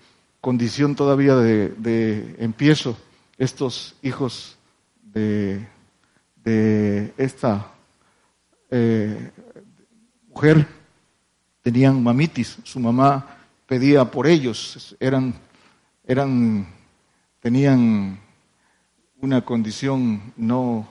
condición 0.41 0.95
todavía 0.95 1.37
de, 1.37 2.37
empiezo, 2.39 2.97
estos 3.37 3.97
hijos 4.03 4.57
de, 5.03 5.67
esta 7.17 7.73
eh, 8.71 9.31
mujer 10.29 10.67
tenían 11.63 12.03
mamitis, 12.03 12.59
su 12.63 12.79
mamá 12.79 13.39
pedía 13.67 14.05
por 14.05 14.27
ellos, 14.27 14.95
eran, 15.01 15.35
eran, 16.07 16.67
tenían 17.41 18.21
una 19.25 19.43
condición 19.43 20.35
no 20.37 20.87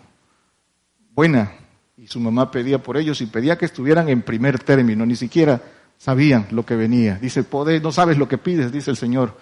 buena 1.13 1.51
y 1.95 2.07
su 2.07 2.19
mamá 2.19 2.49
pedía 2.49 2.81
por 2.81 2.97
ellos 2.97 3.21
y 3.21 3.27
pedía 3.27 3.57
que 3.57 3.65
estuvieran 3.65 4.09
en 4.09 4.23
primer 4.23 4.59
término, 4.59 5.05
ni 5.05 5.15
siquiera 5.15 5.61
sabían 5.97 6.47
lo 6.51 6.65
que 6.65 6.75
venía. 6.75 7.19
Dice, 7.21 7.45
no 7.81 7.91
sabes 7.91 8.17
lo 8.17 8.27
que 8.27 8.39
pides, 8.39 8.71
dice 8.71 8.89
el 8.89 8.97
Señor. 8.97 9.37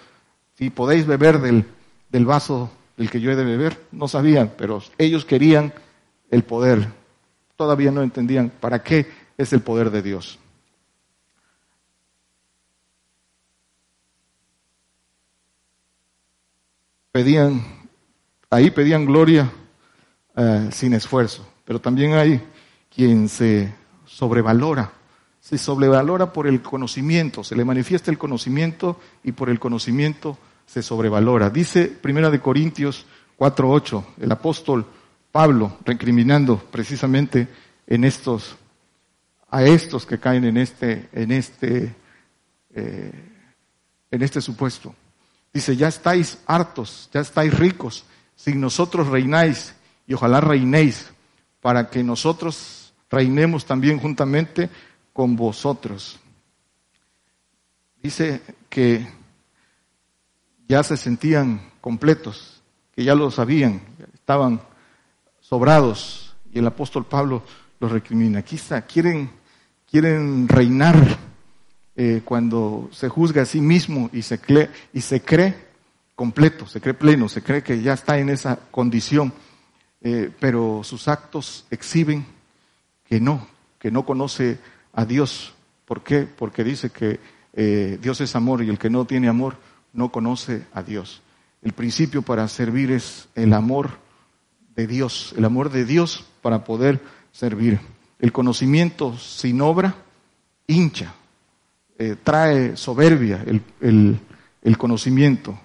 Si 0.54 0.68
podéis 0.68 1.06
beber 1.06 1.40
del, 1.40 1.64
del 2.10 2.26
vaso 2.26 2.70
del 2.98 3.10
que 3.10 3.20
yo 3.20 3.30
he 3.30 3.36
de 3.36 3.44
beber, 3.44 3.86
no 3.90 4.06
sabían, 4.06 4.52
pero 4.56 4.82
ellos 4.98 5.24
querían 5.24 5.72
el 6.30 6.44
poder. 6.44 6.86
Todavía 7.56 7.90
no 7.90 8.02
entendían 8.02 8.50
para 8.60 8.82
qué 8.82 9.06
es 9.38 9.52
el 9.54 9.62
poder 9.62 9.90
de 9.90 10.02
Dios. 10.02 10.38
Pedían, 17.10 17.81
ahí 18.52 18.70
pedían 18.70 19.06
gloria 19.06 19.50
eh, 20.36 20.68
sin 20.72 20.92
esfuerzo, 20.92 21.48
pero 21.64 21.80
también 21.80 22.12
hay 22.12 22.40
quien 22.94 23.28
se 23.28 23.72
sobrevalora, 24.04 24.92
se 25.40 25.56
sobrevalora 25.56 26.32
por 26.32 26.46
el 26.46 26.60
conocimiento, 26.60 27.42
se 27.42 27.56
le 27.56 27.64
manifiesta 27.64 28.10
el 28.10 28.18
conocimiento 28.18 29.00
y 29.24 29.32
por 29.32 29.48
el 29.48 29.58
conocimiento 29.58 30.36
se 30.66 30.82
sobrevalora. 30.82 31.48
Dice 31.48 31.86
Primera 31.86 32.30
de 32.30 32.40
Corintios 32.40 33.06
4:8, 33.38 34.04
el 34.20 34.30
apóstol 34.30 34.84
Pablo 35.32 35.78
recriminando 35.86 36.58
precisamente 36.58 37.48
en 37.86 38.04
estos 38.04 38.56
a 39.50 39.62
estos 39.64 40.04
que 40.04 40.18
caen 40.18 40.44
en 40.44 40.58
este 40.58 41.08
en 41.12 41.32
este 41.32 41.94
eh, 42.74 43.12
en 44.10 44.22
este 44.22 44.42
supuesto. 44.42 44.94
Dice, 45.54 45.74
ya 45.76 45.88
estáis 45.88 46.38
hartos, 46.46 47.10
ya 47.12 47.20
estáis 47.20 47.52
ricos, 47.58 48.04
sin 48.36 48.60
nosotros 48.60 49.08
reináis 49.08 49.74
y 50.06 50.14
ojalá 50.14 50.40
reinéis 50.40 51.12
para 51.60 51.88
que 51.88 52.02
nosotros 52.02 52.92
reinemos 53.10 53.64
también 53.64 53.98
juntamente 53.98 54.68
con 55.12 55.36
vosotros. 55.36 56.18
Dice 58.02 58.42
que 58.68 59.06
ya 60.68 60.82
se 60.82 60.96
sentían 60.96 61.70
completos, 61.80 62.62
que 62.94 63.04
ya 63.04 63.14
lo 63.14 63.30
sabían, 63.30 63.80
estaban 64.14 64.60
sobrados. 65.40 66.34
Y 66.52 66.58
el 66.58 66.66
apóstol 66.66 67.06
Pablo 67.06 67.42
los 67.78 67.92
recrimina. 67.92 68.42
Quieren, 68.42 69.30
quieren 69.90 70.48
reinar 70.48 70.96
eh, 71.94 72.22
cuando 72.24 72.88
se 72.92 73.08
juzga 73.08 73.42
a 73.42 73.46
sí 73.46 73.60
mismo 73.60 74.10
y 74.12 74.22
se, 74.22 74.40
cree, 74.40 74.70
y 74.92 75.00
se 75.00 75.22
cree 75.22 75.71
completo, 76.14 76.66
se 76.66 76.80
cree 76.80 76.94
pleno, 76.94 77.28
se 77.28 77.42
cree 77.42 77.62
que 77.62 77.82
ya 77.82 77.92
está 77.92 78.18
en 78.18 78.28
esa 78.28 78.56
condición, 78.70 79.32
eh, 80.00 80.30
pero 80.40 80.82
sus 80.84 81.08
actos 81.08 81.66
exhiben 81.70 82.26
que 83.04 83.20
no, 83.20 83.46
que 83.78 83.90
no 83.90 84.04
conoce 84.04 84.58
a 84.92 85.04
Dios. 85.04 85.54
¿Por 85.84 86.02
qué? 86.02 86.22
Porque 86.22 86.64
dice 86.64 86.90
que 86.90 87.20
eh, 87.54 87.98
Dios 88.00 88.20
es 88.20 88.34
amor 88.34 88.62
y 88.62 88.68
el 88.68 88.78
que 88.78 88.90
no 88.90 89.04
tiene 89.04 89.28
amor 89.28 89.56
no 89.92 90.10
conoce 90.10 90.64
a 90.72 90.82
Dios. 90.82 91.22
El 91.62 91.72
principio 91.72 92.22
para 92.22 92.48
servir 92.48 92.90
es 92.90 93.28
el 93.34 93.52
amor 93.52 93.98
de 94.74 94.86
Dios, 94.86 95.34
el 95.36 95.44
amor 95.44 95.70
de 95.70 95.84
Dios 95.84 96.24
para 96.40 96.64
poder 96.64 97.00
servir. 97.30 97.80
El 98.18 98.32
conocimiento 98.32 99.16
sin 99.18 99.60
obra 99.60 99.94
hincha, 100.66 101.14
eh, 101.98 102.16
trae 102.22 102.76
soberbia 102.76 103.44
el, 103.46 104.76
conocimiento 104.78 105.58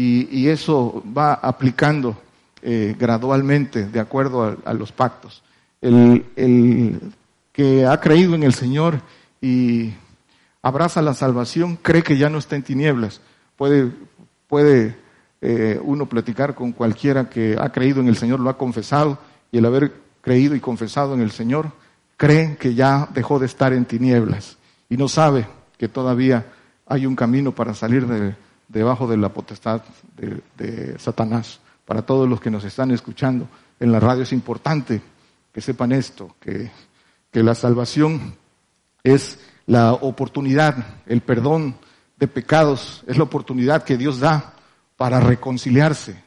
y, 0.00 0.48
eso 0.48 1.02
va 1.16 1.34
aplicando 1.34 2.16
eh, 2.62 2.94
gradualmente 2.96 3.86
de 3.86 3.98
acuerdo 3.98 4.56
a, 4.64 4.72
los 4.72 4.92
pactos. 4.92 5.42
El, 5.80 6.24
el, 6.36 7.00
que 7.52 7.84
ha 7.84 7.98
creído 8.00 8.36
en 8.36 8.44
el 8.44 8.54
Señor 8.54 9.00
y 9.40 9.92
abraza 10.62 11.02
la 11.02 11.14
salvación 11.14 11.76
cree 11.82 12.04
que 12.04 12.16
ya 12.16 12.30
no 12.30 12.38
está 12.38 12.54
en 12.54 12.62
tinieblas, 12.62 13.20
Puede, 13.56 13.90
puede 14.46 14.96
eh, 15.40 15.80
uno 15.82 16.06
platicar 16.06 16.54
con 16.54 16.70
cualquiera 16.70 17.28
que 17.28 17.56
ha 17.60 17.72
creído 17.72 18.00
en 18.00 18.06
el 18.06 18.16
Señor, 18.16 18.38
lo 18.38 18.50
ha 18.50 18.56
confesado, 18.56 19.18
y 19.50 19.58
el 19.58 19.66
haber 19.66 19.92
creído 20.20 20.54
y 20.54 20.60
confesado 20.60 21.14
en 21.14 21.20
el 21.20 21.32
Señor, 21.32 21.72
cree 22.16 22.56
que 22.56 22.76
ya 22.76 23.08
dejó 23.12 23.40
de 23.40 23.46
estar 23.46 23.72
en 23.72 23.84
tinieblas 23.84 24.58
y 24.88 24.96
no 24.96 25.08
sabe 25.08 25.48
que 25.76 25.88
todavía 25.88 26.46
hay 26.86 27.04
un 27.04 27.16
camino 27.16 27.50
para 27.50 27.74
salir 27.74 28.06
de, 28.06 28.36
debajo 28.68 29.06
de 29.08 29.16
la 29.16 29.32
potestad 29.32 29.82
de, 30.16 30.40
de 30.56 30.98
Satanás. 30.98 31.60
Para 31.84 32.02
todos 32.02 32.28
los 32.28 32.40
que 32.40 32.50
nos 32.50 32.64
están 32.64 32.90
escuchando 32.90 33.48
en 33.80 33.92
la 33.92 34.00
radio 34.00 34.22
es 34.22 34.32
importante 34.32 35.00
que 35.52 35.60
sepan 35.60 35.92
esto, 35.92 36.36
que, 36.40 36.70
que 37.30 37.42
la 37.42 37.54
salvación 37.54 38.34
es 39.02 39.38
la 39.66 39.92
oportunidad, 39.92 40.76
el 41.06 41.20
perdón 41.20 41.76
de 42.18 42.28
pecados 42.28 43.04
es 43.06 43.16
la 43.16 43.24
oportunidad 43.24 43.84
que 43.84 43.96
Dios 43.96 44.20
da 44.20 44.54
para 44.96 45.20
reconciliarse. 45.20 46.22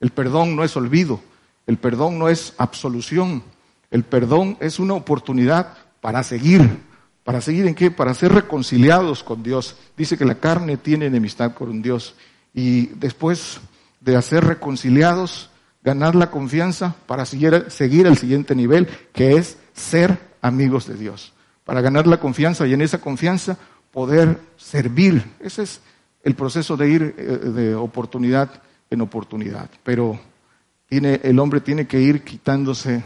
El 0.00 0.10
perdón 0.10 0.56
no 0.56 0.64
es 0.64 0.76
olvido, 0.76 1.20
el 1.66 1.76
perdón 1.76 2.18
no 2.18 2.28
es 2.28 2.54
absolución, 2.58 3.42
el 3.90 4.04
perdón 4.04 4.56
es 4.60 4.78
una 4.78 4.94
oportunidad 4.94 5.76
para 6.00 6.22
seguir. 6.22 6.80
¿Para 7.24 7.40
seguir 7.40 7.66
en 7.66 7.74
qué? 7.74 7.90
Para 7.90 8.14
ser 8.14 8.32
reconciliados 8.32 9.24
con 9.24 9.42
Dios. 9.42 9.76
Dice 9.96 10.18
que 10.18 10.26
la 10.26 10.36
carne 10.36 10.76
tiene 10.76 11.06
enemistad 11.06 11.54
con 11.54 11.80
Dios. 11.80 12.14
Y 12.52 12.86
después 12.88 13.60
de 14.00 14.20
ser 14.20 14.44
reconciliados, 14.44 15.50
ganar 15.82 16.14
la 16.14 16.30
confianza 16.30 16.94
para 17.06 17.24
seguir, 17.24 17.66
seguir 17.68 18.06
al 18.06 18.18
siguiente 18.18 18.54
nivel, 18.54 18.88
que 19.12 19.36
es 19.36 19.56
ser 19.72 20.18
amigos 20.42 20.86
de 20.86 20.94
Dios. 20.94 21.32
Para 21.64 21.80
ganar 21.80 22.06
la 22.06 22.20
confianza 22.20 22.66
y 22.66 22.74
en 22.74 22.82
esa 22.82 23.00
confianza 23.00 23.56
poder 23.90 24.38
servir. 24.58 25.24
Ese 25.40 25.62
es 25.62 25.80
el 26.22 26.34
proceso 26.34 26.76
de 26.76 26.88
ir 26.88 27.14
eh, 27.16 27.22
de 27.22 27.74
oportunidad 27.74 28.50
en 28.90 29.00
oportunidad. 29.00 29.70
Pero 29.82 30.20
el 30.90 31.38
hombre 31.38 31.60
tiene 31.60 31.86
que 31.86 32.00
ir 32.00 32.22
quitándose 32.22 33.02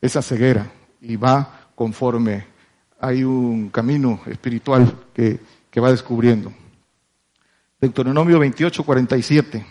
esa 0.00 0.22
ceguera 0.22 0.70
y 1.00 1.16
va 1.16 1.68
conforme 1.74 2.53
hay 3.04 3.24
un 3.24 3.70
camino 3.70 4.20
espiritual 4.26 4.94
que, 5.12 5.40
que 5.70 5.80
va 5.80 5.90
descubriendo. 5.90 6.52
Deuteronomio 7.80 8.38
28, 8.38 8.84
47. 8.84 9.66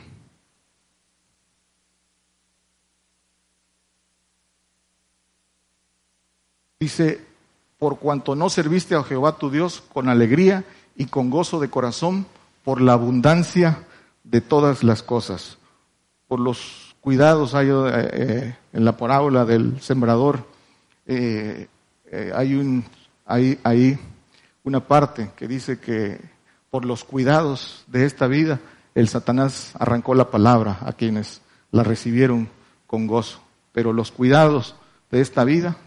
Dice, 6.80 7.22
por 7.80 7.98
cuanto 7.98 8.36
no 8.36 8.50
serviste 8.50 8.96
a 8.96 9.04
Jehová 9.04 9.38
tu 9.38 9.50
Dios 9.50 9.84
con 9.93 10.10
alegría 10.10 10.63
y 10.96 11.06
con 11.06 11.30
gozo 11.30 11.60
de 11.60 11.69
corazón, 11.69 12.26
por 12.63 12.82
la 12.82 12.93
abundancia 12.93 13.84
de 14.24 14.41
todas 14.41 14.84
las 14.84 15.04
cosas, 15.04 15.58
por 16.28 16.39
los 16.39 16.96
cuidados 17.02 17.54
hay, 17.56 17.67
eh, 17.69 18.10
eh, 18.13 18.56
en 18.72 18.86
la 18.86 18.96
parábola 18.96 19.43
del 19.43 19.82
sembrador, 19.82 20.46
eh, 21.06 21.67
hay, 22.34 22.56
un, 22.56 22.86
hay, 23.26 23.60
hay 23.64 24.00
una 24.64 24.82
parte 24.88 25.32
que 25.36 25.48
dice 25.48 25.80
que 25.80 26.20
por 26.70 26.86
los 26.86 27.04
cuidados 27.04 27.84
de 27.88 28.06
esta 28.06 28.28
vida, 28.28 28.60
el 28.96 29.08
Satanás 29.08 29.74
arrancó 29.78 30.16
la 30.16 30.32
palabra 30.32 30.80
a 30.82 30.93
quienes 30.93 31.41
la 31.72 31.84
recibieron 31.84 32.50
con 32.88 33.08
gozo, 33.08 33.41
pero 33.72 33.93
los 33.93 34.12
cuidados 34.12 34.76
de 35.12 35.22
esta 35.22 35.43
vida 35.43 35.78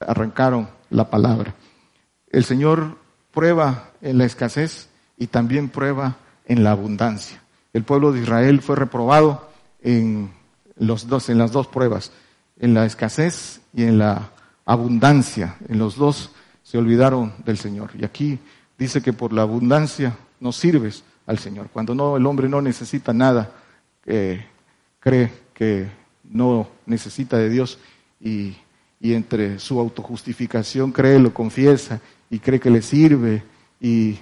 arrancaron 0.00 0.68
la 0.90 1.10
palabra. 1.10 1.54
El 2.30 2.44
Señor 2.44 2.96
prueba 3.32 3.90
en 4.02 4.18
la 4.18 4.24
escasez 4.24 4.88
y 5.16 5.26
también 5.26 5.68
prueba 5.68 6.16
en 6.46 6.64
la 6.64 6.72
abundancia. 6.72 7.42
El 7.72 7.84
pueblo 7.84 8.12
de 8.12 8.20
Israel 8.20 8.60
fue 8.62 8.76
reprobado 8.76 9.48
en, 9.82 10.32
los 10.76 11.06
dos, 11.06 11.28
en 11.28 11.38
las 11.38 11.52
dos 11.52 11.66
pruebas, 11.66 12.12
en 12.58 12.74
la 12.74 12.84
escasez 12.86 13.60
y 13.74 13.84
en 13.84 13.98
la 13.98 14.30
abundancia. 14.64 15.56
En 15.68 15.78
los 15.78 15.96
dos 15.96 16.30
se 16.70 16.78
olvidaron 16.78 17.32
del 17.44 17.58
Señor. 17.58 17.90
Y 17.98 18.04
aquí 18.04 18.38
dice 18.78 19.02
que 19.02 19.12
por 19.12 19.32
la 19.32 19.42
abundancia 19.42 20.16
no 20.38 20.52
sirves 20.52 21.02
al 21.26 21.38
Señor. 21.38 21.68
Cuando 21.72 21.94
no, 21.94 22.16
el 22.16 22.26
hombre 22.26 22.48
no 22.48 22.62
necesita 22.62 23.12
nada, 23.12 23.52
eh, 24.06 24.44
cree 25.00 25.32
que 25.54 25.88
no 26.24 26.68
necesita 26.86 27.36
de 27.38 27.48
Dios 27.48 27.78
y 28.20 28.54
y 29.00 29.14
entre 29.14 29.58
su 29.58 29.80
autojustificación 29.80 30.92
cree, 30.92 31.18
lo 31.18 31.32
confiesa 31.32 32.00
y 32.28 32.38
cree 32.38 32.60
que 32.60 32.70
le 32.70 32.82
sirve 32.82 33.42
y, 33.80 34.18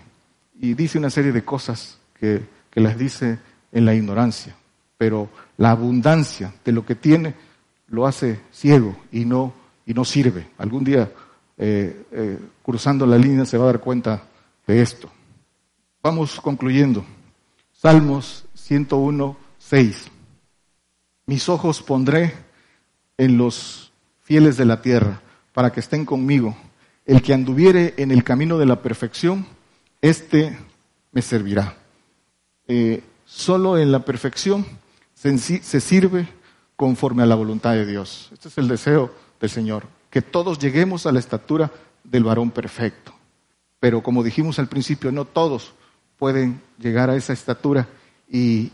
dice 0.54 0.98
una 0.98 1.10
serie 1.10 1.32
de 1.32 1.44
cosas 1.44 1.98
que, 2.18 2.42
que, 2.70 2.80
las 2.80 2.96
dice 2.96 3.38
en 3.72 3.84
la 3.84 3.94
ignorancia. 3.94 4.54
Pero 4.96 5.28
la 5.56 5.72
abundancia 5.72 6.52
de 6.64 6.72
lo 6.72 6.86
que 6.86 6.94
tiene 6.94 7.34
lo 7.88 8.06
hace 8.06 8.40
ciego 8.52 8.96
y 9.12 9.24
no, 9.24 9.52
y 9.84 9.94
no 9.94 10.04
sirve. 10.04 10.46
Algún 10.58 10.84
día 10.84 11.10
eh, 11.58 12.06
eh, 12.12 12.38
cruzando 12.62 13.04
la 13.04 13.18
línea 13.18 13.44
se 13.44 13.58
va 13.58 13.64
a 13.64 13.72
dar 13.72 13.80
cuenta 13.80 14.22
de 14.66 14.80
esto. 14.80 15.10
Vamos 16.02 16.40
concluyendo. 16.40 17.04
Salmos 17.72 18.44
101, 18.54 19.36
6. 19.58 20.06
Mis 21.26 21.48
ojos 21.48 21.82
pondré 21.82 22.32
en 23.16 23.36
los 23.36 23.92
fieles 24.22 24.56
de 24.56 24.64
la 24.64 24.80
tierra 24.80 25.20
para 25.52 25.72
que 25.72 25.80
estén 25.80 26.04
conmigo. 26.04 26.56
El 27.04 27.22
que 27.22 27.34
anduviere 27.34 27.94
en 27.96 28.10
el 28.10 28.22
camino 28.22 28.58
de 28.58 28.66
la 28.66 28.80
perfección, 28.80 29.46
éste 30.00 30.56
me 31.12 31.22
servirá. 31.22 31.76
Eh, 32.68 33.02
solo 33.24 33.78
en 33.78 33.90
la 33.90 34.04
perfección 34.04 34.64
se, 35.14 35.36
se 35.38 35.80
sirve 35.80 36.28
conforme 36.76 37.24
a 37.24 37.26
la 37.26 37.34
voluntad 37.34 37.72
de 37.72 37.86
Dios. 37.86 38.28
Este 38.32 38.48
es 38.48 38.58
el 38.58 38.68
deseo 38.68 39.12
del 39.40 39.50
Señor, 39.50 39.84
que 40.10 40.22
todos 40.22 40.58
lleguemos 40.58 41.06
a 41.06 41.12
la 41.12 41.18
estatura 41.18 41.70
del 42.04 42.24
varón 42.24 42.50
perfecto. 42.50 43.12
Pero 43.80 44.02
como 44.02 44.22
dijimos 44.22 44.58
al 44.58 44.68
principio, 44.68 45.12
no 45.12 45.24
todos 45.24 45.72
pueden 46.18 46.60
llegar 46.78 47.10
a 47.10 47.16
esa 47.16 47.32
estatura 47.32 47.88
y, 48.28 48.70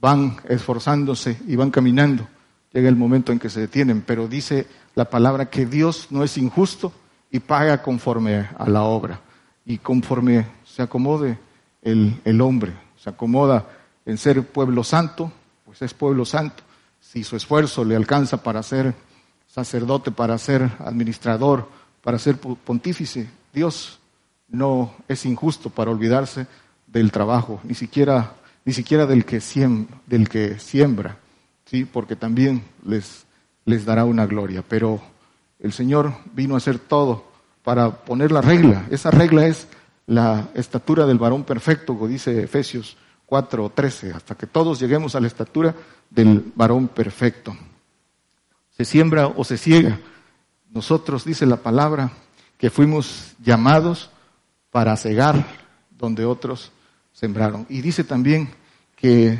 van 0.00 0.36
esforzándose 0.48 1.38
y 1.46 1.56
van 1.56 1.70
caminando. 1.70 2.28
Llega 2.72 2.88
el 2.88 2.96
momento 2.96 3.32
en 3.32 3.38
que 3.38 3.48
se 3.48 3.60
detienen, 3.60 4.02
pero 4.02 4.28
dice 4.28 4.66
la 4.94 5.08
palabra 5.08 5.48
que 5.48 5.64
Dios 5.64 6.08
no 6.10 6.24
es 6.24 6.36
injusto 6.36 6.92
y 7.30 7.40
paga 7.40 7.82
conforme 7.82 8.48
a 8.58 8.68
la 8.68 8.82
obra 8.82 9.20
y 9.64 9.78
conforme 9.78 10.46
se 10.64 10.82
acomode 10.82 11.38
el, 11.80 12.20
el 12.24 12.40
hombre, 12.40 12.72
se 12.96 13.10
acomoda 13.10 13.66
en 14.04 14.18
ser 14.18 14.46
pueblo 14.46 14.84
santo, 14.84 15.32
pues 15.64 15.80
es 15.80 15.94
pueblo 15.94 16.26
santo. 16.26 16.62
Si 17.00 17.24
su 17.24 17.36
esfuerzo 17.36 17.84
le 17.84 17.96
alcanza 17.96 18.42
para 18.42 18.62
ser 18.62 18.94
sacerdote, 19.54 20.10
para 20.10 20.36
ser 20.36 20.68
administrador, 20.80 21.68
para 22.02 22.18
ser 22.18 22.38
pontífice, 22.38 23.28
Dios 23.52 24.00
no 24.48 24.92
es 25.06 25.24
injusto 25.26 25.70
para 25.70 25.92
olvidarse 25.92 26.48
del 26.88 27.12
trabajo, 27.12 27.60
ni 27.62 27.74
siquiera, 27.74 28.34
ni 28.64 28.72
siquiera 28.72 29.06
del 29.06 29.24
que 29.24 29.40
siembra, 29.40 29.96
del 30.06 30.28
que 30.28 30.58
siembra, 30.58 31.18
sí, 31.66 31.84
porque 31.84 32.16
también 32.16 32.64
les, 32.84 33.26
les 33.64 33.84
dará 33.84 34.04
una 34.04 34.26
gloria. 34.26 34.64
Pero 34.68 35.00
el 35.60 35.72
Señor 35.72 36.12
vino 36.34 36.54
a 36.54 36.58
hacer 36.58 36.80
todo 36.80 37.24
para 37.62 37.92
poner 38.04 38.32
la 38.32 38.40
regla. 38.40 38.86
Esa 38.90 39.12
regla 39.12 39.46
es 39.46 39.68
la 40.06 40.48
estatura 40.54 41.06
del 41.06 41.18
varón 41.18 41.44
perfecto, 41.44 41.94
como 41.94 42.08
dice 42.08 42.42
Efesios 42.42 42.96
4 43.26 43.64
o 43.64 43.70
13, 43.70 44.14
hasta 44.14 44.34
que 44.34 44.48
todos 44.48 44.80
lleguemos 44.80 45.14
a 45.14 45.20
la 45.20 45.28
estatura 45.28 45.76
del 46.10 46.52
varón 46.56 46.88
perfecto. 46.88 47.56
Se 48.76 48.84
siembra 48.84 49.28
o 49.28 49.44
se 49.44 49.56
ciega. 49.56 50.00
Nosotros, 50.70 51.24
dice 51.24 51.46
la 51.46 51.58
palabra, 51.58 52.12
que 52.58 52.70
fuimos 52.70 53.34
llamados 53.42 54.10
para 54.70 54.96
cegar 54.96 55.46
donde 55.90 56.24
otros 56.24 56.72
sembraron. 57.12 57.66
Y 57.68 57.80
dice 57.80 58.02
también 58.02 58.50
que 58.96 59.38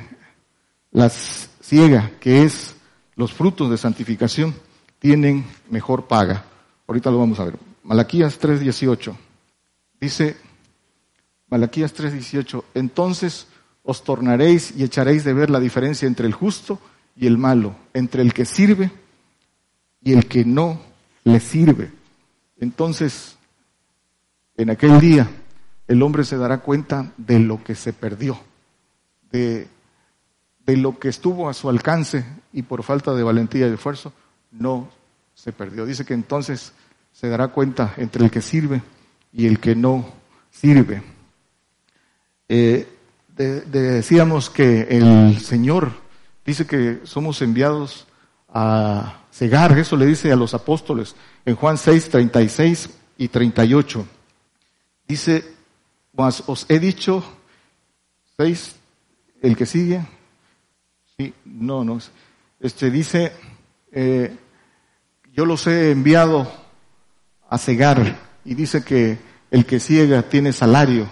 la 0.92 1.08
ciega, 1.08 2.12
que 2.20 2.44
es 2.44 2.76
los 3.16 3.32
frutos 3.32 3.70
de 3.70 3.76
santificación, 3.76 4.54
tienen 5.00 5.44
mejor 5.68 6.06
paga. 6.06 6.44
Ahorita 6.86 7.10
lo 7.10 7.18
vamos 7.18 7.40
a 7.40 7.44
ver. 7.44 7.58
Malaquías 7.82 8.38
3:18. 8.38 9.16
Dice 10.00 10.36
Malaquías 11.48 11.92
3:18, 11.92 12.64
entonces 12.74 13.48
os 13.82 14.04
tornaréis 14.04 14.72
y 14.76 14.84
echaréis 14.84 15.24
de 15.24 15.34
ver 15.34 15.50
la 15.50 15.60
diferencia 15.60 16.06
entre 16.06 16.26
el 16.26 16.32
justo 16.32 16.78
y 17.16 17.26
el 17.26 17.38
malo, 17.38 17.74
entre 17.92 18.22
el 18.22 18.32
que 18.32 18.44
sirve 18.44 18.90
y 20.04 20.12
el 20.12 20.26
que 20.26 20.44
no 20.44 20.80
le 21.24 21.40
sirve. 21.40 21.90
Entonces, 22.60 23.36
en 24.56 24.70
aquel 24.70 25.00
día, 25.00 25.28
el 25.88 26.02
hombre 26.02 26.24
se 26.24 26.36
dará 26.36 26.58
cuenta 26.58 27.12
de 27.16 27.40
lo 27.40 27.64
que 27.64 27.74
se 27.74 27.92
perdió, 27.92 28.38
de, 29.32 29.68
lo 30.66 30.98
que 30.98 31.08
estuvo 31.08 31.48
a 31.48 31.54
su 31.54 31.68
alcance 31.68 32.24
y 32.52 32.62
por 32.62 32.82
falta 32.82 33.14
de 33.14 33.22
valentía 33.22 33.66
y 33.66 33.72
esfuerzo, 33.72 34.12
no 34.52 34.88
se 35.34 35.52
perdió. 35.52 35.86
Dice 35.86 36.04
que 36.04 36.14
entonces 36.14 36.72
se 37.12 37.28
dará 37.28 37.48
cuenta 37.48 37.94
entre 37.96 38.24
el 38.24 38.30
que 38.30 38.42
sirve 38.42 38.82
y 39.32 39.46
el 39.46 39.58
que 39.58 39.74
no 39.74 40.06
sirve. 40.50 41.02
Eh, 42.48 42.88
decíamos 43.36 44.50
que 44.50 44.82
el 44.82 45.40
Señor 45.40 45.92
dice 46.44 46.66
que 46.66 47.00
somos 47.04 47.42
enviados 47.42 48.06
a 48.48 49.23
cegar, 49.34 49.76
eso 49.76 49.96
le 49.96 50.06
dice 50.06 50.30
a 50.30 50.36
los 50.36 50.54
apóstoles 50.54 51.16
en 51.44 51.56
Juan 51.56 51.76
6, 51.76 52.08
36 52.08 52.90
y 53.18 53.28
38. 53.28 54.06
Dice, 55.08 55.44
mas 56.12 56.44
os 56.46 56.66
he 56.68 56.78
dicho, 56.78 57.24
6, 58.36 58.76
el 59.42 59.56
que 59.56 59.66
sigue, 59.66 60.06
sí, 61.16 61.34
no, 61.44 61.84
no, 61.84 61.98
este 62.60 62.90
dice, 62.90 63.32
eh, 63.90 64.36
yo 65.32 65.44
los 65.44 65.66
he 65.66 65.90
enviado 65.90 66.50
a 67.50 67.58
cegar 67.58 68.16
y 68.44 68.54
dice 68.54 68.84
que 68.84 69.18
el 69.50 69.66
que 69.66 69.80
ciega 69.80 70.22
tiene 70.22 70.52
salario 70.52 71.08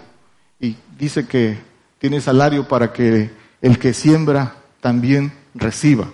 y 0.60 0.76
dice 0.96 1.26
que 1.26 1.58
tiene 1.98 2.20
salario 2.20 2.68
para 2.68 2.92
que 2.92 3.32
el 3.60 3.78
que 3.78 3.92
siembra 3.92 4.56
también 4.80 5.32
reciba. 5.54 6.08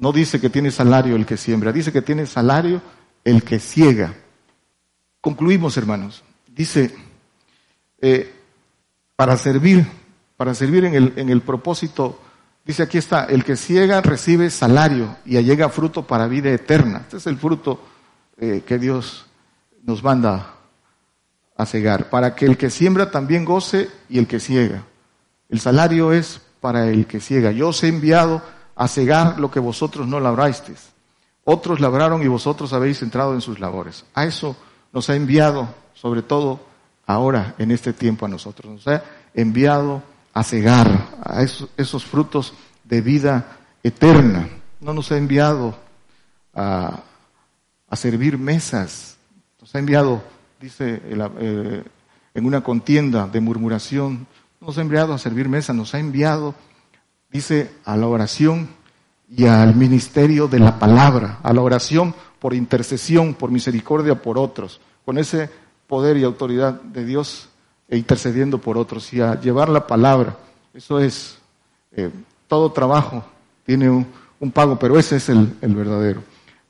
No 0.00 0.12
dice 0.12 0.40
que 0.40 0.48
tiene 0.48 0.70
salario 0.70 1.14
el 1.14 1.26
que 1.26 1.36
siembra, 1.36 1.72
dice 1.72 1.92
que 1.92 2.00
tiene 2.00 2.24
salario 2.24 2.80
el 3.22 3.42
que 3.42 3.58
ciega. 3.58 4.14
Concluimos, 5.20 5.76
hermanos. 5.76 6.24
Dice, 6.48 6.94
eh, 8.00 8.34
para 9.14 9.36
servir, 9.36 9.86
para 10.38 10.54
servir 10.54 10.86
en 10.86 10.94
el, 10.94 11.12
en 11.16 11.28
el 11.28 11.42
propósito, 11.42 12.18
dice 12.64 12.82
aquí 12.82 12.96
está, 12.96 13.26
el 13.26 13.44
que 13.44 13.56
ciega 13.56 14.00
recibe 14.00 14.48
salario 14.48 15.18
y 15.26 15.36
allega 15.36 15.68
fruto 15.68 16.06
para 16.06 16.26
vida 16.28 16.50
eterna. 16.50 17.00
Este 17.02 17.18
es 17.18 17.26
el 17.26 17.36
fruto 17.36 17.84
eh, 18.38 18.62
que 18.66 18.78
Dios 18.78 19.26
nos 19.82 20.02
manda 20.02 20.54
a 21.58 21.66
cegar, 21.66 22.08
para 22.08 22.34
que 22.34 22.46
el 22.46 22.56
que 22.56 22.70
siembra 22.70 23.10
también 23.10 23.44
goce 23.44 23.90
y 24.08 24.18
el 24.18 24.26
que 24.26 24.40
ciega. 24.40 24.82
El 25.50 25.60
salario 25.60 26.10
es 26.10 26.40
para 26.58 26.88
el 26.88 27.04
que 27.04 27.20
ciega. 27.20 27.50
Yo 27.50 27.68
os 27.68 27.84
he 27.84 27.88
enviado 27.88 28.42
a 28.80 28.88
cegar 28.88 29.38
lo 29.38 29.50
que 29.50 29.60
vosotros 29.60 30.08
no 30.08 30.20
labrasteis. 30.20 30.88
Otros 31.44 31.80
labraron 31.80 32.22
y 32.22 32.28
vosotros 32.28 32.72
habéis 32.72 33.02
entrado 33.02 33.34
en 33.34 33.42
sus 33.42 33.60
labores. 33.60 34.06
A 34.14 34.24
eso 34.24 34.56
nos 34.90 35.10
ha 35.10 35.16
enviado, 35.16 35.68
sobre 35.92 36.22
todo 36.22 36.60
ahora, 37.04 37.54
en 37.58 37.72
este 37.72 37.92
tiempo 37.92 38.24
a 38.24 38.30
nosotros. 38.30 38.72
Nos 38.72 38.88
ha 38.88 39.04
enviado 39.34 40.02
a 40.32 40.42
cegar 40.42 41.08
a 41.22 41.42
esos, 41.42 42.04
frutos 42.06 42.54
de 42.84 43.02
vida 43.02 43.58
eterna. 43.82 44.48
No 44.80 44.94
nos 44.94 45.12
ha 45.12 45.18
enviado 45.18 45.76
a, 46.54 47.00
a 47.86 47.96
servir 47.96 48.38
mesas. 48.38 49.18
Nos 49.60 49.74
ha 49.74 49.78
enviado, 49.78 50.22
dice 50.58 51.02
eh, 51.04 51.84
en 52.32 52.46
una 52.46 52.62
contienda 52.62 53.26
de 53.26 53.40
murmuración, 53.40 54.26
nos 54.58 54.78
ha 54.78 54.80
enviado 54.80 55.12
a 55.12 55.18
servir 55.18 55.50
mesa, 55.50 55.74
nos 55.74 55.94
ha 55.94 55.98
enviado, 55.98 56.54
dice, 57.30 57.70
a 57.84 57.96
la 57.96 58.06
oración 58.06 58.68
y 59.28 59.46
al 59.46 59.74
ministerio 59.76 60.48
de 60.48 60.58
la 60.58 60.78
palabra, 60.78 61.38
a 61.42 61.52
la 61.52 61.62
oración 61.62 62.14
por 62.38 62.54
intercesión, 62.54 63.34
por 63.34 63.50
misericordia 63.50 64.20
por 64.20 64.38
otros, 64.38 64.80
con 65.04 65.18
ese 65.18 65.50
poder 65.86 66.16
y 66.16 66.24
autoridad 66.24 66.80
de 66.80 67.04
Dios 67.04 67.48
e 67.88 67.96
intercediendo 67.96 68.58
por 68.58 68.78
otros 68.78 69.12
y 69.12 69.20
a 69.20 69.40
llevar 69.40 69.68
la 69.68 69.86
palabra. 69.86 70.36
Eso 70.72 70.98
es, 70.98 71.38
eh, 71.92 72.10
todo 72.48 72.72
trabajo 72.72 73.24
tiene 73.64 73.90
un, 73.90 74.06
pago, 74.52 74.78
pero 74.78 74.98
ese 74.98 75.16
es 75.16 75.28
el, 75.28 75.54
verdadero. 75.60 76.22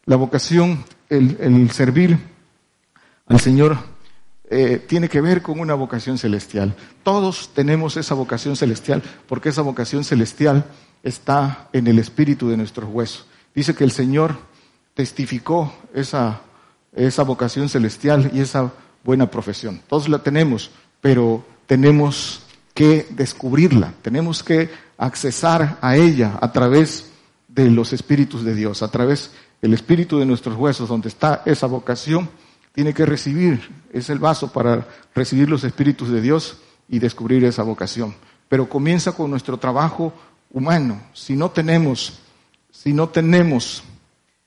La 0.04 0.16
vocación, 0.16 0.84
el, 1.08 1.36
el 1.40 1.70
servir 1.70 2.18
al 3.26 3.38
Señor 3.38 3.78
eh, 4.53 4.84
tiene 4.84 5.09
que 5.09 5.20
ver 5.20 5.42
con 5.42 5.61
una 5.61 5.74
vocación 5.74 6.18
celestial. 6.18 6.74
Todos 7.05 7.51
tenemos 7.55 7.96
esa 7.96 8.14
vocación 8.16 8.57
celestial 8.57 9.01
porque 9.28 9.51
esa 9.51 9.62
vocación 9.62 10.03
celestial 10.03 10.64
está 11.05 11.68
en 11.72 11.86
el 11.86 12.01
espíritu 12.01 12.48
de 12.48 12.57
nuestros 12.57 12.90
huesos. 12.92 13.26
Dice 13.55 13.76
que 13.76 13.84
el 13.84 13.92
Señor 13.92 14.36
testificó 14.94 15.72
esa, 15.94 16.40
esa 16.92 17.22
vocación 17.22 17.68
celestial 17.68 18.32
y 18.34 18.40
esa 18.40 18.72
buena 19.05 19.30
profesión. 19.30 19.80
Todos 19.86 20.09
la 20.09 20.18
tenemos, 20.18 20.72
pero 21.01 21.44
tenemos 21.66 22.42
que 22.74 23.07
descubrirla, 23.11 23.94
tenemos 24.03 24.42
que 24.42 24.68
accesar 24.98 25.78
a 25.80 25.96
ella 25.96 26.38
a 26.40 26.51
través 26.51 27.12
de 27.46 27.70
los 27.70 27.92
espíritus 27.92 28.44
de 28.44 28.57
Dios, 28.57 28.82
a 28.82 28.90
través 28.90 29.30
del 29.62 29.74
espíritu 29.74 30.18
de 30.18 30.26
nuestros 30.26 30.57
huesos, 30.57 30.88
donde 30.88 31.09
está 31.09 31.42
esa 31.44 31.68
vocación 31.68 32.28
tiene 32.72 32.94
que 32.94 33.06
recibir, 33.06 33.70
es 33.92 34.10
el 34.10 34.18
vaso 34.18 34.52
para 34.52 34.86
recibir 35.14 35.48
los 35.48 35.64
espíritus 35.64 36.10
de 36.10 36.20
Dios 36.20 36.58
y 36.88 36.98
descubrir 36.98 37.44
esa 37.44 37.62
vocación. 37.62 38.14
Pero 38.48 38.68
comienza 38.68 39.12
con 39.12 39.30
nuestro 39.30 39.58
trabajo 39.58 40.12
humano. 40.50 41.00
Si 41.12 41.36
no 41.36 41.50
tenemos, 41.50 42.20
si 42.70 42.92
no 42.92 43.08
tenemos 43.08 43.82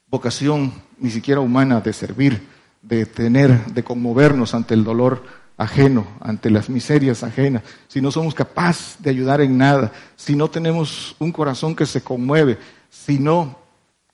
vocación 0.08 0.74
ni 1.00 1.10
siquiera 1.10 1.42
humana 1.42 1.82
de 1.82 1.94
servir, 1.94 2.48
de 2.82 3.06
tener, 3.06 3.66
de 3.68 3.84
conmovernos 3.84 4.54
ante 4.54 4.74
el 4.74 4.84
dolor 4.84 5.24
ajeno, 5.58 6.08
ante 6.20 6.50
las 6.50 6.70
miserias 6.70 7.24
ajenas, 7.24 7.64
si 7.88 8.02
no 8.02 8.12
somos 8.12 8.34
capaces 8.34 8.98
de 9.00 9.10
ayudar 9.10 9.42
en 9.42 9.58
nada, 9.58 9.92
si 10.16 10.36
no 10.36 10.50
tenemos 10.50 11.16
un 11.20 11.32
corazón 11.32 11.76
que 11.76 11.86
se 11.86 12.02
conmueve, 12.02 12.58
si 12.90 13.20
no 13.20 13.58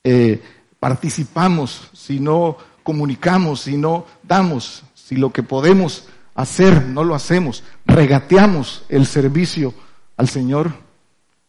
eh, 0.04 0.42
participamos, 0.78 1.90
si 1.92 2.20
no 2.20 2.56
comunicamos, 2.82 3.62
si 3.62 3.76
no 3.76 4.06
damos, 4.22 4.82
si 4.94 5.16
lo 5.16 5.32
que 5.32 5.42
podemos 5.42 6.08
hacer 6.34 6.86
no 6.86 7.04
lo 7.04 7.14
hacemos, 7.14 7.62
regateamos 7.86 8.84
el 8.88 9.06
servicio 9.06 9.74
al 10.16 10.28
Señor, 10.28 10.72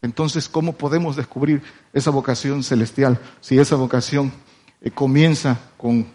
entonces 0.02 0.50
¿cómo 0.50 0.74
podemos 0.74 1.16
descubrir 1.16 1.62
esa 1.94 2.10
vocación 2.10 2.64
celestial 2.64 3.20
si 3.40 3.60
esa 3.60 3.76
vocación 3.76 4.32
eh, 4.82 4.90
comienza 4.92 5.60
con, 5.78 6.08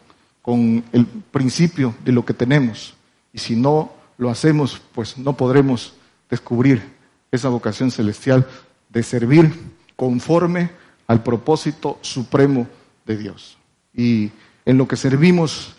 con 0.43 0.85
el 0.93 1.07
principio 1.07 1.95
de 2.05 2.13
lo 2.13 2.25
que 2.25 2.35
tenemos? 2.35 2.95
Y 3.33 3.39
si 3.39 3.55
no 3.55 3.93
lo 4.19 4.31
hacemos, 4.31 4.81
pues 4.95 5.17
no 5.19 5.37
podremos 5.37 5.95
descubrir 6.29 6.83
esa 7.31 7.49
vocación 7.49 7.91
celestial 7.91 8.47
de 8.89 9.03
servir 9.03 9.53
conforme 9.95 10.71
al 11.07 11.23
propósito 11.23 11.99
supremo 12.03 12.67
de 13.05 13.17
Dios. 13.17 13.59
Y 13.95 14.31
en 14.67 14.77
lo 14.77 14.87
que 14.87 14.97
servimos, 14.97 15.75